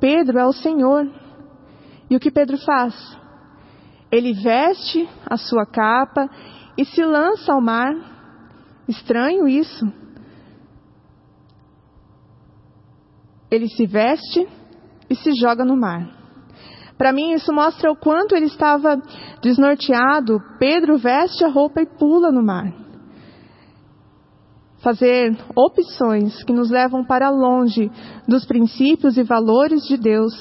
Pedro 0.00 0.38
é 0.38 0.46
o 0.46 0.52
Senhor. 0.52 1.08
E 2.10 2.16
o 2.16 2.20
que 2.20 2.30
Pedro 2.30 2.58
faz? 2.58 2.94
Ele 4.10 4.34
veste 4.34 5.08
a 5.24 5.36
sua 5.36 5.64
capa 5.64 6.28
e 6.76 6.84
se 6.84 7.02
lança 7.04 7.52
ao 7.52 7.60
mar. 7.60 7.94
Estranho 8.88 9.46
isso. 9.48 9.90
Ele 13.50 13.68
se 13.68 13.86
veste 13.86 14.48
e 15.08 15.14
se 15.14 15.32
joga 15.34 15.64
no 15.64 15.76
mar. 15.76 16.08
Para 16.96 17.12
mim, 17.12 17.32
isso 17.32 17.52
mostra 17.52 17.90
o 17.90 17.96
quanto 17.96 18.34
ele 18.34 18.46
estava 18.46 18.96
desnorteado. 19.42 20.40
Pedro 20.58 20.98
veste 20.98 21.44
a 21.44 21.48
roupa 21.48 21.80
e 21.80 21.86
pula 21.86 22.30
no 22.30 22.42
mar. 22.42 22.81
Fazer 24.82 25.38
opções 25.54 26.42
que 26.42 26.52
nos 26.52 26.68
levam 26.68 27.04
para 27.04 27.30
longe 27.30 27.88
dos 28.26 28.44
princípios 28.44 29.16
e 29.16 29.22
valores 29.22 29.84
de 29.84 29.96
Deus 29.96 30.34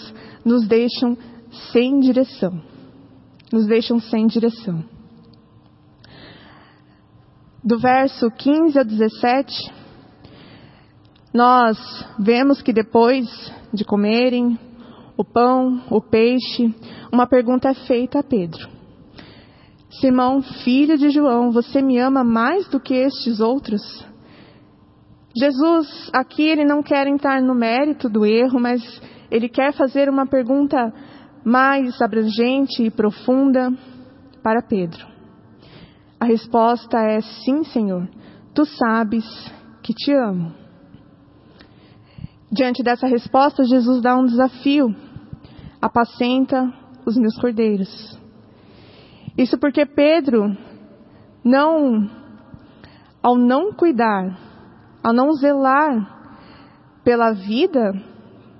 nos 0.43 0.67
deixam 0.67 1.15
sem 1.71 1.99
direção. 1.99 2.59
Nos 3.53 3.67
deixam 3.67 3.99
sem 3.99 4.25
direção. 4.25 4.83
Do 7.63 7.77
verso 7.77 8.31
15 8.31 8.79
a 8.79 8.83
17, 8.83 9.71
nós 11.31 11.77
vemos 12.17 12.63
que 12.63 12.73
depois 12.73 13.27
de 13.71 13.85
comerem, 13.85 14.57
o 15.15 15.23
pão, 15.23 15.83
o 15.91 16.01
peixe, 16.01 16.73
uma 17.13 17.27
pergunta 17.27 17.69
é 17.69 17.75
feita 17.75 18.19
a 18.19 18.23
Pedro. 18.23 18.67
Simão, 19.99 20.41
filho 20.41 20.97
de 20.97 21.11
João, 21.11 21.51
você 21.51 21.79
me 21.79 21.99
ama 21.99 22.23
mais 22.23 22.67
do 22.69 22.79
que 22.79 22.95
estes 22.95 23.39
outros? 23.39 24.09
Jesus, 25.35 26.09
aqui 26.13 26.43
ele 26.43 26.65
não 26.65 26.83
quer 26.83 27.07
entrar 27.07 27.41
no 27.41 27.55
mérito 27.55 28.09
do 28.09 28.25
erro, 28.25 28.59
mas 28.59 28.81
ele 29.29 29.47
quer 29.47 29.73
fazer 29.73 30.09
uma 30.09 30.27
pergunta 30.27 30.93
mais 31.43 32.01
abrangente 32.01 32.83
e 32.83 32.91
profunda 32.91 33.71
para 34.43 34.61
Pedro. 34.61 35.07
A 36.19 36.25
resposta 36.25 36.99
é: 36.99 37.21
sim, 37.21 37.63
Senhor, 37.63 38.07
tu 38.53 38.65
sabes 38.65 39.25
que 39.81 39.93
te 39.93 40.13
amo. 40.13 40.53
Diante 42.51 42.83
dessa 42.83 43.07
resposta, 43.07 43.63
Jesus 43.63 44.01
dá 44.01 44.17
um 44.17 44.25
desafio: 44.25 44.93
apacenta 45.81 46.71
os 47.05 47.15
meus 47.15 47.35
cordeiros. 47.39 48.19
Isso 49.37 49.57
porque 49.57 49.85
Pedro 49.85 50.55
não, 51.43 52.09
ao 53.23 53.37
não 53.37 53.71
cuidar, 53.71 54.50
ao 55.03 55.13
não 55.13 55.33
zelar 55.33 56.19
pela 57.03 57.33
vida 57.33 57.93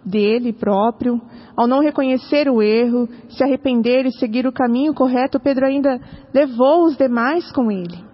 dele 0.06 0.52
próprio, 0.52 1.22
ao 1.56 1.68
não 1.68 1.80
reconhecer 1.80 2.50
o 2.50 2.62
erro, 2.62 3.08
se 3.30 3.44
arrepender 3.44 4.06
e 4.06 4.12
seguir 4.12 4.48
o 4.48 4.52
caminho 4.52 4.94
correto, 4.94 5.40
Pedro 5.40 5.66
ainda 5.66 6.00
levou 6.34 6.86
os 6.86 6.98
demais 6.98 7.52
com 7.52 7.72
ele. 7.72 8.12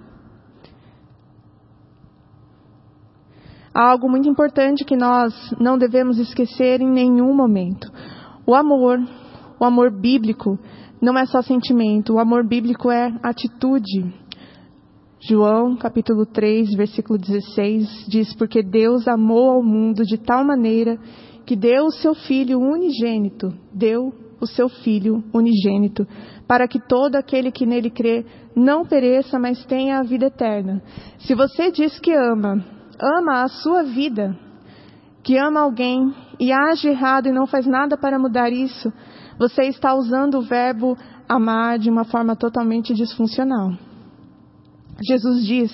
Há 3.74 3.92
algo 3.92 4.10
muito 4.10 4.28
importante 4.28 4.84
que 4.84 4.98
nós 4.98 5.34
não 5.60 5.78
devemos 5.78 6.18
esquecer 6.18 6.82
em 6.82 6.90
nenhum 6.90 7.34
momento. 7.34 7.92
O 8.46 8.56
amor, 8.56 9.00
o 9.60 9.64
amor 9.64 9.92
bíblico, 9.92 10.58
não 11.00 11.16
é 11.18 11.26
só 11.28 11.44
sentimento, 11.44 12.14
o 12.14 12.20
amor 12.20 12.44
bíblico 12.44 12.90
é 12.90 13.14
atitude. 13.22 14.27
João, 15.20 15.76
capítulo 15.76 16.28
3, 16.28 16.76
versículo 16.76 17.18
16, 17.18 18.06
diz: 18.08 18.36
Porque 18.36 18.62
Deus 18.62 19.08
amou 19.08 19.50
ao 19.50 19.64
mundo 19.64 20.04
de 20.04 20.18
tal 20.18 20.46
maneira 20.46 21.00
que 21.44 21.56
deu 21.56 21.86
o 21.86 21.92
seu 21.92 22.14
Filho 22.14 22.60
unigênito, 22.60 23.52
deu 23.74 24.14
o 24.40 24.46
seu 24.46 24.70
Filho 24.70 25.24
unigênito, 25.34 26.08
para 26.48 26.68
que 26.68 26.80
todo 26.80 27.16
aquele 27.16 27.52
que 27.52 27.66
nele 27.66 27.90
crê 27.90 28.26
não 28.56 28.86
pereça, 28.86 29.40
mas 29.40 29.66
tenha 29.66 29.98
a 29.98 30.04
vida 30.04 30.28
eterna. 30.28 30.84
Se 31.18 31.34
você 31.34 31.72
diz 31.72 32.00
que 32.00 32.14
ama, 32.14 32.64
ama 33.02 33.42
a 33.42 33.48
sua 33.48 33.82
vida, 33.82 34.38
que 35.24 35.36
ama 35.36 35.62
alguém 35.62 36.14
e 36.40 36.52
age 36.52 36.90
errado 36.90 37.28
e 37.28 37.32
não 37.32 37.48
faz 37.48 37.66
nada 37.66 37.98
para 37.98 38.20
mudar 38.20 38.52
isso, 38.52 38.94
você 39.40 39.64
está 39.64 39.96
usando 39.96 40.36
o 40.36 40.44
verbo 40.44 40.96
amar 41.28 41.80
de 41.80 41.90
uma 41.90 42.04
forma 42.06 42.36
totalmente 42.36 42.94
disfuncional. 42.94 43.87
Jesus 45.02 45.46
diz: 45.46 45.72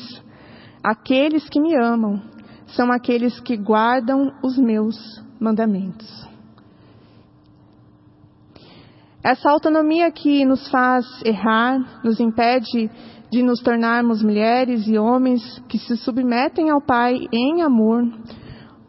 Aqueles 0.83 1.47
que 1.49 1.59
me 1.59 1.75
amam 1.75 2.21
são 2.67 2.91
aqueles 2.91 3.39
que 3.39 3.55
guardam 3.55 4.33
os 4.43 4.57
meus 4.57 4.97
mandamentos. 5.39 6.27
Essa 9.23 9.49
autonomia 9.49 10.11
que 10.11 10.43
nos 10.43 10.69
faz 10.69 11.05
errar, 11.23 12.01
nos 12.03 12.19
impede 12.19 12.89
de 13.31 13.41
nos 13.41 13.61
tornarmos 13.61 14.21
mulheres 14.21 14.85
e 14.87 14.97
homens 14.97 15.59
que 15.69 15.77
se 15.77 15.95
submetem 15.95 16.69
ao 16.69 16.81
Pai 16.81 17.15
em 17.31 17.61
amor, 17.61 18.03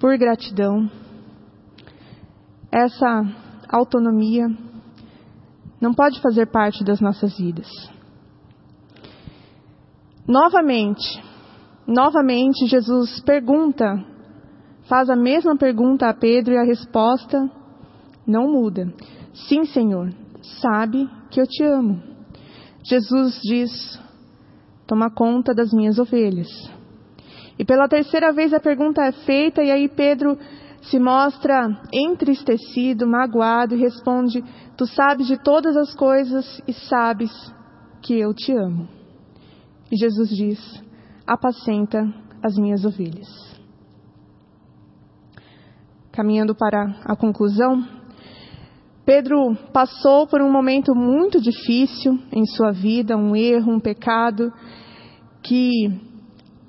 por 0.00 0.18
gratidão. 0.18 0.90
Essa 2.70 3.24
autonomia 3.68 4.48
não 5.80 5.94
pode 5.94 6.20
fazer 6.20 6.46
parte 6.46 6.82
das 6.82 7.00
nossas 7.00 7.38
vidas. 7.38 7.68
Novamente, 10.26 11.22
novamente 11.86 12.66
Jesus 12.66 13.20
pergunta, 13.20 14.02
faz 14.88 15.10
a 15.10 15.16
mesma 15.16 15.54
pergunta 15.54 16.08
a 16.08 16.14
Pedro 16.14 16.54
e 16.54 16.56
a 16.56 16.64
resposta 16.64 17.50
não 18.26 18.50
muda. 18.50 18.90
Sim, 19.34 19.66
Senhor, 19.66 20.10
sabe 20.62 21.06
que 21.30 21.38
eu 21.38 21.46
te 21.46 21.62
amo. 21.62 22.02
Jesus 22.82 23.38
diz: 23.42 24.00
Toma 24.86 25.10
conta 25.10 25.54
das 25.54 25.74
minhas 25.74 25.98
ovelhas. 25.98 26.48
E 27.58 27.64
pela 27.64 27.86
terceira 27.86 28.32
vez 28.32 28.54
a 28.54 28.60
pergunta 28.60 29.02
é 29.02 29.12
feita, 29.12 29.62
e 29.62 29.70
aí 29.70 29.90
Pedro 29.90 30.38
se 30.80 30.98
mostra 30.98 31.68
entristecido, 31.92 33.06
magoado 33.06 33.74
e 33.74 33.78
responde: 33.78 34.42
Tu 34.74 34.86
sabes 34.86 35.26
de 35.26 35.36
todas 35.36 35.76
as 35.76 35.94
coisas 35.94 36.62
e 36.66 36.72
sabes 36.72 37.30
que 38.00 38.18
eu 38.18 38.32
te 38.32 38.52
amo. 38.52 39.03
E 39.94 39.96
Jesus 39.96 40.28
diz: 40.30 40.58
Apacenta 41.24 42.12
as 42.42 42.58
minhas 42.58 42.84
ovelhas. 42.84 43.28
Caminhando 46.10 46.52
para 46.52 47.00
a 47.04 47.14
conclusão, 47.14 47.86
Pedro 49.06 49.54
passou 49.72 50.26
por 50.26 50.42
um 50.42 50.50
momento 50.50 50.96
muito 50.96 51.40
difícil 51.40 52.18
em 52.32 52.44
sua 52.44 52.72
vida, 52.72 53.16
um 53.16 53.36
erro, 53.36 53.72
um 53.72 53.78
pecado 53.78 54.52
que 55.40 55.88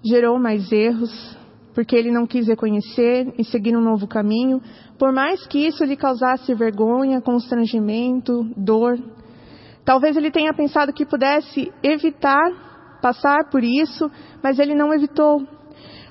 gerou 0.08 0.38
mais 0.38 0.72
erros, 0.72 1.36
porque 1.74 1.96
ele 1.96 2.12
não 2.12 2.28
quis 2.28 2.46
reconhecer 2.46 3.34
e 3.40 3.44
seguir 3.44 3.76
um 3.76 3.82
novo 3.82 4.06
caminho, 4.06 4.62
por 5.00 5.12
mais 5.12 5.48
que 5.48 5.66
isso 5.66 5.84
lhe 5.84 5.98
causasse 5.98 6.54
vergonha, 6.54 7.22
constrangimento, 7.22 8.44
dor. 8.56 9.00
Talvez 9.84 10.16
ele 10.16 10.30
tenha 10.30 10.54
pensado 10.54 10.94
que 10.94 11.08
pudesse 11.08 11.74
evitar 11.82 12.75
passar 13.06 13.52
por 13.52 13.64
isso, 13.64 14.10
mas 14.42 14.58
ele 14.58 14.74
não 14.74 14.92
evitou. 14.92 15.40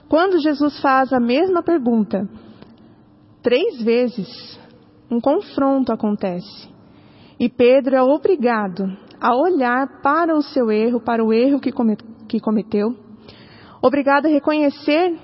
Quando 0.08 0.38
Jesus 0.38 0.80
faz 0.80 1.12
a 1.12 1.18
mesma 1.18 1.60
pergunta, 1.60 2.28
três 3.42 3.82
vezes, 3.82 4.28
um 5.10 5.20
confronto 5.20 5.92
acontece. 5.92 6.68
E 7.40 7.48
Pedro 7.48 7.96
é 7.96 8.02
obrigado 8.02 8.84
a 9.20 9.34
olhar 9.34 10.00
para 10.02 10.36
o 10.36 10.42
seu 10.42 10.70
erro, 10.70 11.00
para 11.00 11.24
o 11.24 11.32
erro 11.32 11.58
que, 11.58 11.72
cometeu, 12.40 12.94
obrigado 13.82 14.26
a 14.26 14.28
reconhecer 14.28 15.18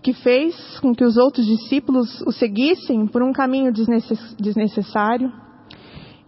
que 0.00 0.12
fez 0.12 0.78
com 0.78 0.94
que 0.94 1.04
os 1.04 1.16
outros 1.16 1.44
discípulos 1.44 2.20
o 2.20 2.30
seguissem 2.30 3.08
por 3.08 3.20
um 3.20 3.32
caminho 3.32 3.72
desnecessário. 3.72 5.32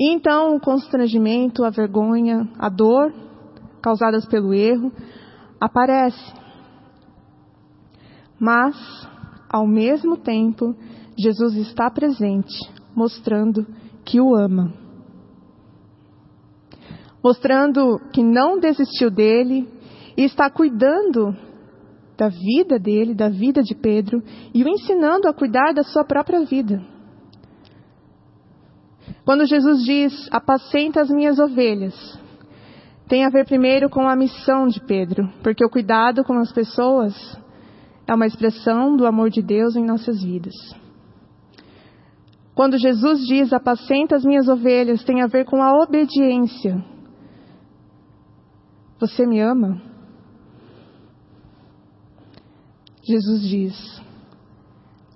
E 0.00 0.12
então 0.12 0.56
o 0.56 0.60
constrangimento, 0.60 1.62
a 1.62 1.70
vergonha, 1.70 2.48
a 2.58 2.68
dor 2.68 3.25
causadas 3.86 4.26
pelo 4.26 4.52
erro 4.52 4.90
aparece. 5.60 6.34
Mas, 8.36 8.74
ao 9.48 9.64
mesmo 9.64 10.16
tempo, 10.16 10.74
Jesus 11.16 11.54
está 11.54 11.88
presente, 11.88 12.52
mostrando 12.96 13.64
que 14.04 14.20
o 14.20 14.34
ama. 14.34 14.74
Mostrando 17.22 18.00
que 18.12 18.24
não 18.24 18.58
desistiu 18.58 19.08
dele 19.08 19.68
e 20.16 20.24
está 20.24 20.50
cuidando 20.50 21.32
da 22.18 22.28
vida 22.28 22.80
dele, 22.80 23.14
da 23.14 23.28
vida 23.28 23.62
de 23.62 23.76
Pedro, 23.76 24.20
e 24.52 24.64
o 24.64 24.68
ensinando 24.68 25.28
a 25.28 25.32
cuidar 25.32 25.72
da 25.72 25.84
sua 25.84 26.02
própria 26.04 26.44
vida. 26.44 26.84
Quando 29.24 29.46
Jesus 29.46 29.84
diz: 29.84 30.28
Apacenta 30.32 31.02
as 31.02 31.08
minhas 31.08 31.38
ovelhas, 31.38 31.94
tem 33.08 33.24
a 33.24 33.30
ver 33.30 33.46
primeiro 33.46 33.88
com 33.88 34.08
a 34.08 34.16
missão 34.16 34.66
de 34.66 34.80
Pedro, 34.80 35.28
porque 35.42 35.64
o 35.64 35.70
cuidado 35.70 36.24
com 36.24 36.34
as 36.38 36.52
pessoas 36.52 37.14
é 38.06 38.14
uma 38.14 38.26
expressão 38.26 38.96
do 38.96 39.06
amor 39.06 39.30
de 39.30 39.42
Deus 39.42 39.76
em 39.76 39.84
nossas 39.84 40.22
vidas. 40.22 40.54
Quando 42.54 42.78
Jesus 42.78 43.20
diz: 43.26 43.52
Apacenta 43.52 44.16
as 44.16 44.24
minhas 44.24 44.48
ovelhas, 44.48 45.04
tem 45.04 45.22
a 45.22 45.26
ver 45.26 45.44
com 45.44 45.62
a 45.62 45.82
obediência. 45.82 46.82
Você 48.98 49.26
me 49.26 49.40
ama? 49.40 49.82
Jesus 53.08 53.42
diz, 53.42 54.02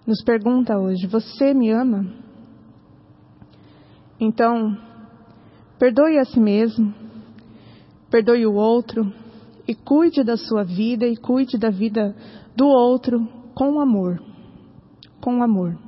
nos 0.07 0.23
pergunta 0.23 0.79
hoje: 0.79 1.07
Você 1.07 1.53
me 1.55 1.71
ama? 1.71 2.07
Então, 4.21 4.77
perdoe 5.79 6.19
a 6.19 6.25
si 6.25 6.39
mesmo, 6.39 6.95
perdoe 8.11 8.47
o 8.47 8.55
outro 8.55 9.13
e 9.67 9.75
cuide 9.75 10.25
da 10.25 10.37
sua 10.37 10.65
vida 10.65 11.07
e 11.07 11.17
cuide 11.17 11.57
da 11.57 11.71
vida 11.71 12.15
do 12.57 12.67
outro 12.67 13.27
com 13.55 13.81
amor. 13.81 14.21
Com 15.21 15.43
amor. 15.43 15.79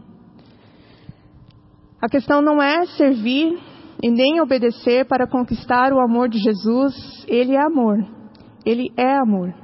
A 2.01 2.09
questão 2.09 2.41
não 2.41 2.63
é 2.63 2.87
servir 2.87 3.59
e 4.03 4.11
nem 4.11 4.41
obedecer 4.41 5.07
para 5.07 5.27
conquistar 5.27 5.93
o 5.93 6.01
amor 6.01 6.29
de 6.29 6.39
Jesus. 6.39 6.95
Ele 7.29 7.55
é 7.55 7.61
amor. 7.61 7.99
Ele 8.65 8.93
é 8.97 9.19
amor. 9.19 9.55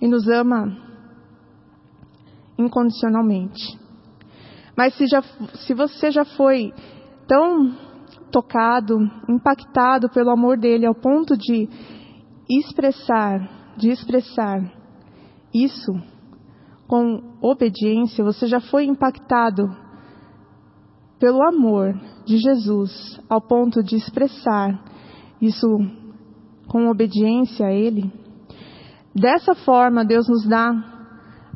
E 0.00 0.06
nos 0.06 0.28
ama 0.28 0.76
incondicionalmente. 2.58 3.78
Mas 4.76 4.94
se, 4.94 5.06
já, 5.06 5.22
se 5.66 5.74
você 5.74 6.10
já 6.10 6.24
foi 6.24 6.72
tão 7.26 7.87
tocado, 8.28 8.98
impactado 9.28 10.08
pelo 10.10 10.30
amor 10.30 10.58
dele 10.58 10.86
ao 10.86 10.94
ponto 10.94 11.36
de 11.36 11.68
expressar, 12.48 13.74
de 13.76 13.90
expressar 13.90 14.60
isso 15.52 15.92
com 16.86 17.36
obediência, 17.42 18.24
você 18.24 18.46
já 18.46 18.60
foi 18.60 18.84
impactado 18.84 19.68
pelo 21.18 21.42
amor 21.42 21.94
de 22.24 22.38
Jesus 22.38 23.20
ao 23.28 23.40
ponto 23.40 23.82
de 23.82 23.96
expressar 23.96 24.82
isso 25.40 25.66
com 26.68 26.88
obediência 26.88 27.66
a 27.66 27.72
ele. 27.72 28.10
Dessa 29.14 29.54
forma, 29.54 30.04
Deus 30.04 30.28
nos 30.28 30.46
dá 30.46 30.70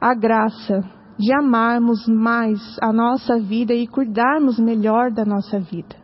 a 0.01 0.15
graça 0.15 0.83
de 1.19 1.33
amarmos 1.33 2.07
mais 2.09 2.59
a 2.83 2.93
nossa 2.93 3.39
vida 3.39 3.73
e 3.73 3.87
cuidarmos 3.87 4.59
melhor 4.59 5.13
da 5.13 5.25
nossa 5.25 5.61
vida. 5.61 6.02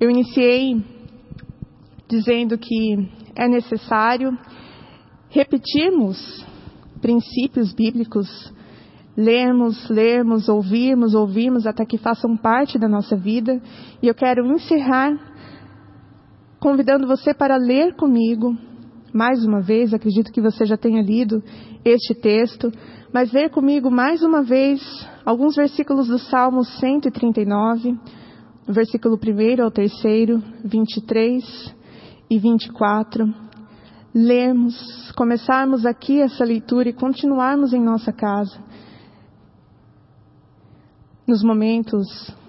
Eu 0.00 0.08
iniciei 0.08 0.80
dizendo 2.08 2.56
que 2.56 3.10
é 3.34 3.48
necessário 3.48 4.38
repetirmos 5.28 6.46
princípios 7.00 7.72
bíblicos, 7.72 8.52
lermos, 9.16 9.90
lermos, 9.90 10.48
ouvirmos, 10.48 11.14
ouvirmos 11.14 11.66
até 11.66 11.84
que 11.84 11.98
façam 11.98 12.36
parte 12.36 12.78
da 12.78 12.88
nossa 12.88 13.16
vida. 13.16 13.60
E 14.00 14.06
eu 14.06 14.14
quero 14.14 14.46
encerrar 14.46 15.18
convidando 16.60 17.04
você 17.04 17.34
para 17.34 17.56
ler 17.56 17.96
comigo 17.96 18.56
mais 19.12 19.44
uma 19.44 19.60
vez, 19.60 19.92
acredito 19.92 20.30
que 20.30 20.40
você 20.40 20.64
já 20.64 20.76
tenha 20.76 21.02
lido 21.02 21.42
este 21.84 22.14
texto, 22.14 22.70
mas 23.12 23.32
ver 23.32 23.50
comigo 23.50 23.90
mais 23.90 24.22
uma 24.22 24.44
vez 24.44 24.80
alguns 25.24 25.56
versículos 25.56 26.06
do 26.06 26.18
Salmo 26.18 26.62
139, 26.62 27.98
versículo 28.68 29.16
1 29.16 29.62
ao 29.62 29.70
3, 29.70 29.92
23 30.64 31.74
e 32.30 32.38
24. 32.38 33.34
Lermos, 34.14 35.12
começarmos 35.12 35.84
aqui 35.84 36.20
essa 36.20 36.44
leitura 36.44 36.88
e 36.88 36.92
continuarmos 36.92 37.72
em 37.72 37.80
nossa 37.80 38.12
casa. 38.12 38.58
Nos 41.26 41.42
momentos 41.42 42.06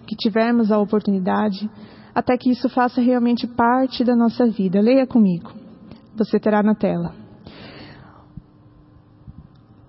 que 0.07 0.15
tivermos 0.15 0.71
a 0.71 0.79
oportunidade, 0.79 1.69
até 2.15 2.37
que 2.37 2.49
isso 2.49 2.69
faça 2.69 3.01
realmente 3.01 3.45
parte 3.45 4.03
da 4.03 4.15
nossa 4.15 4.47
vida. 4.47 4.79
Leia 4.81 5.05
comigo 5.05 5.59
você 6.19 6.39
terá 6.39 6.61
na 6.61 6.75
tela. 6.75 7.15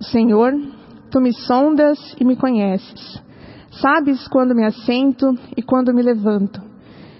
Senhor, 0.00 0.52
tu 1.10 1.20
me 1.20 1.32
sondas 1.32 1.98
e 2.18 2.24
me 2.24 2.36
conheces. 2.36 3.22
Sabes 3.70 4.26
quando 4.28 4.54
me 4.54 4.64
assento 4.64 5.34
e 5.56 5.62
quando 5.62 5.94
me 5.94 6.02
levanto. 6.02 6.60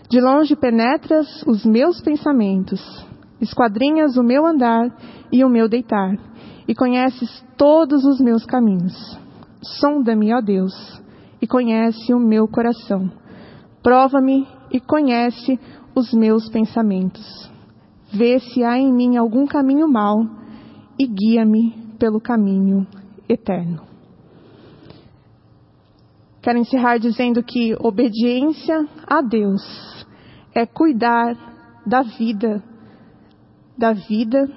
De 0.08 0.20
longe 0.20 0.56
penetras 0.56 1.44
os 1.46 1.64
meus 1.64 2.00
pensamentos. 2.00 2.80
esquadrinhas 3.40 4.16
o 4.16 4.22
meu 4.22 4.44
andar 4.44 4.94
e 5.32 5.42
o 5.44 5.48
meu 5.48 5.68
deitar, 5.68 6.18
e 6.68 6.74
conheces 6.74 7.42
todos 7.56 8.04
os 8.04 8.20
meus 8.20 8.44
caminhos. 8.44 9.18
Sonda-me, 9.62 10.34
ó 10.34 10.40
Deus, 10.40 10.74
e 11.40 11.46
conhece 11.46 12.12
o 12.12 12.18
meu 12.18 12.46
coração. 12.46 13.10
Prova-me 13.82 14.46
e 14.70 14.78
conhece 14.78 15.58
os 15.94 16.12
meus 16.12 16.48
pensamentos. 16.50 17.50
Vê 18.12 18.38
se 18.40 18.62
há 18.62 18.76
em 18.76 18.92
mim 18.92 19.16
algum 19.16 19.46
caminho 19.46 19.88
mau 19.88 20.22
e 20.98 21.06
guia-me 21.06 21.94
pelo 21.98 22.20
caminho 22.20 22.86
eterno. 23.28 23.89
Quero 26.42 26.58
encerrar 26.58 26.98
dizendo 26.98 27.42
que 27.42 27.74
obediência 27.78 28.86
a 29.06 29.20
Deus 29.20 29.62
é 30.54 30.64
cuidar 30.64 31.36
da 31.86 32.02
vida, 32.02 32.62
da 33.76 33.92
vida 33.92 34.48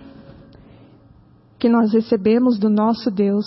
que 1.59 1.69
nós 1.69 1.93
recebemos 1.93 2.57
do 2.57 2.69
nosso 2.69 3.11
Deus 3.11 3.45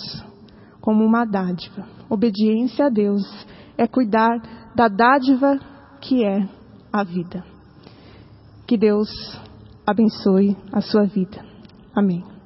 como 0.81 1.03
uma 1.03 1.25
dádiva. 1.25 1.87
Obediência 2.09 2.85
a 2.85 2.89
Deus 2.89 3.23
é 3.77 3.87
cuidar 3.87 4.71
da 4.75 4.87
dádiva 4.87 5.59
que 6.01 6.23
é 6.23 6.47
a 6.91 7.03
vida. 7.03 7.43
Que 8.67 8.77
Deus 8.77 9.09
abençoe 9.85 10.55
a 10.71 10.81
sua 10.81 11.05
vida. 11.05 11.43
Amém. 11.95 12.36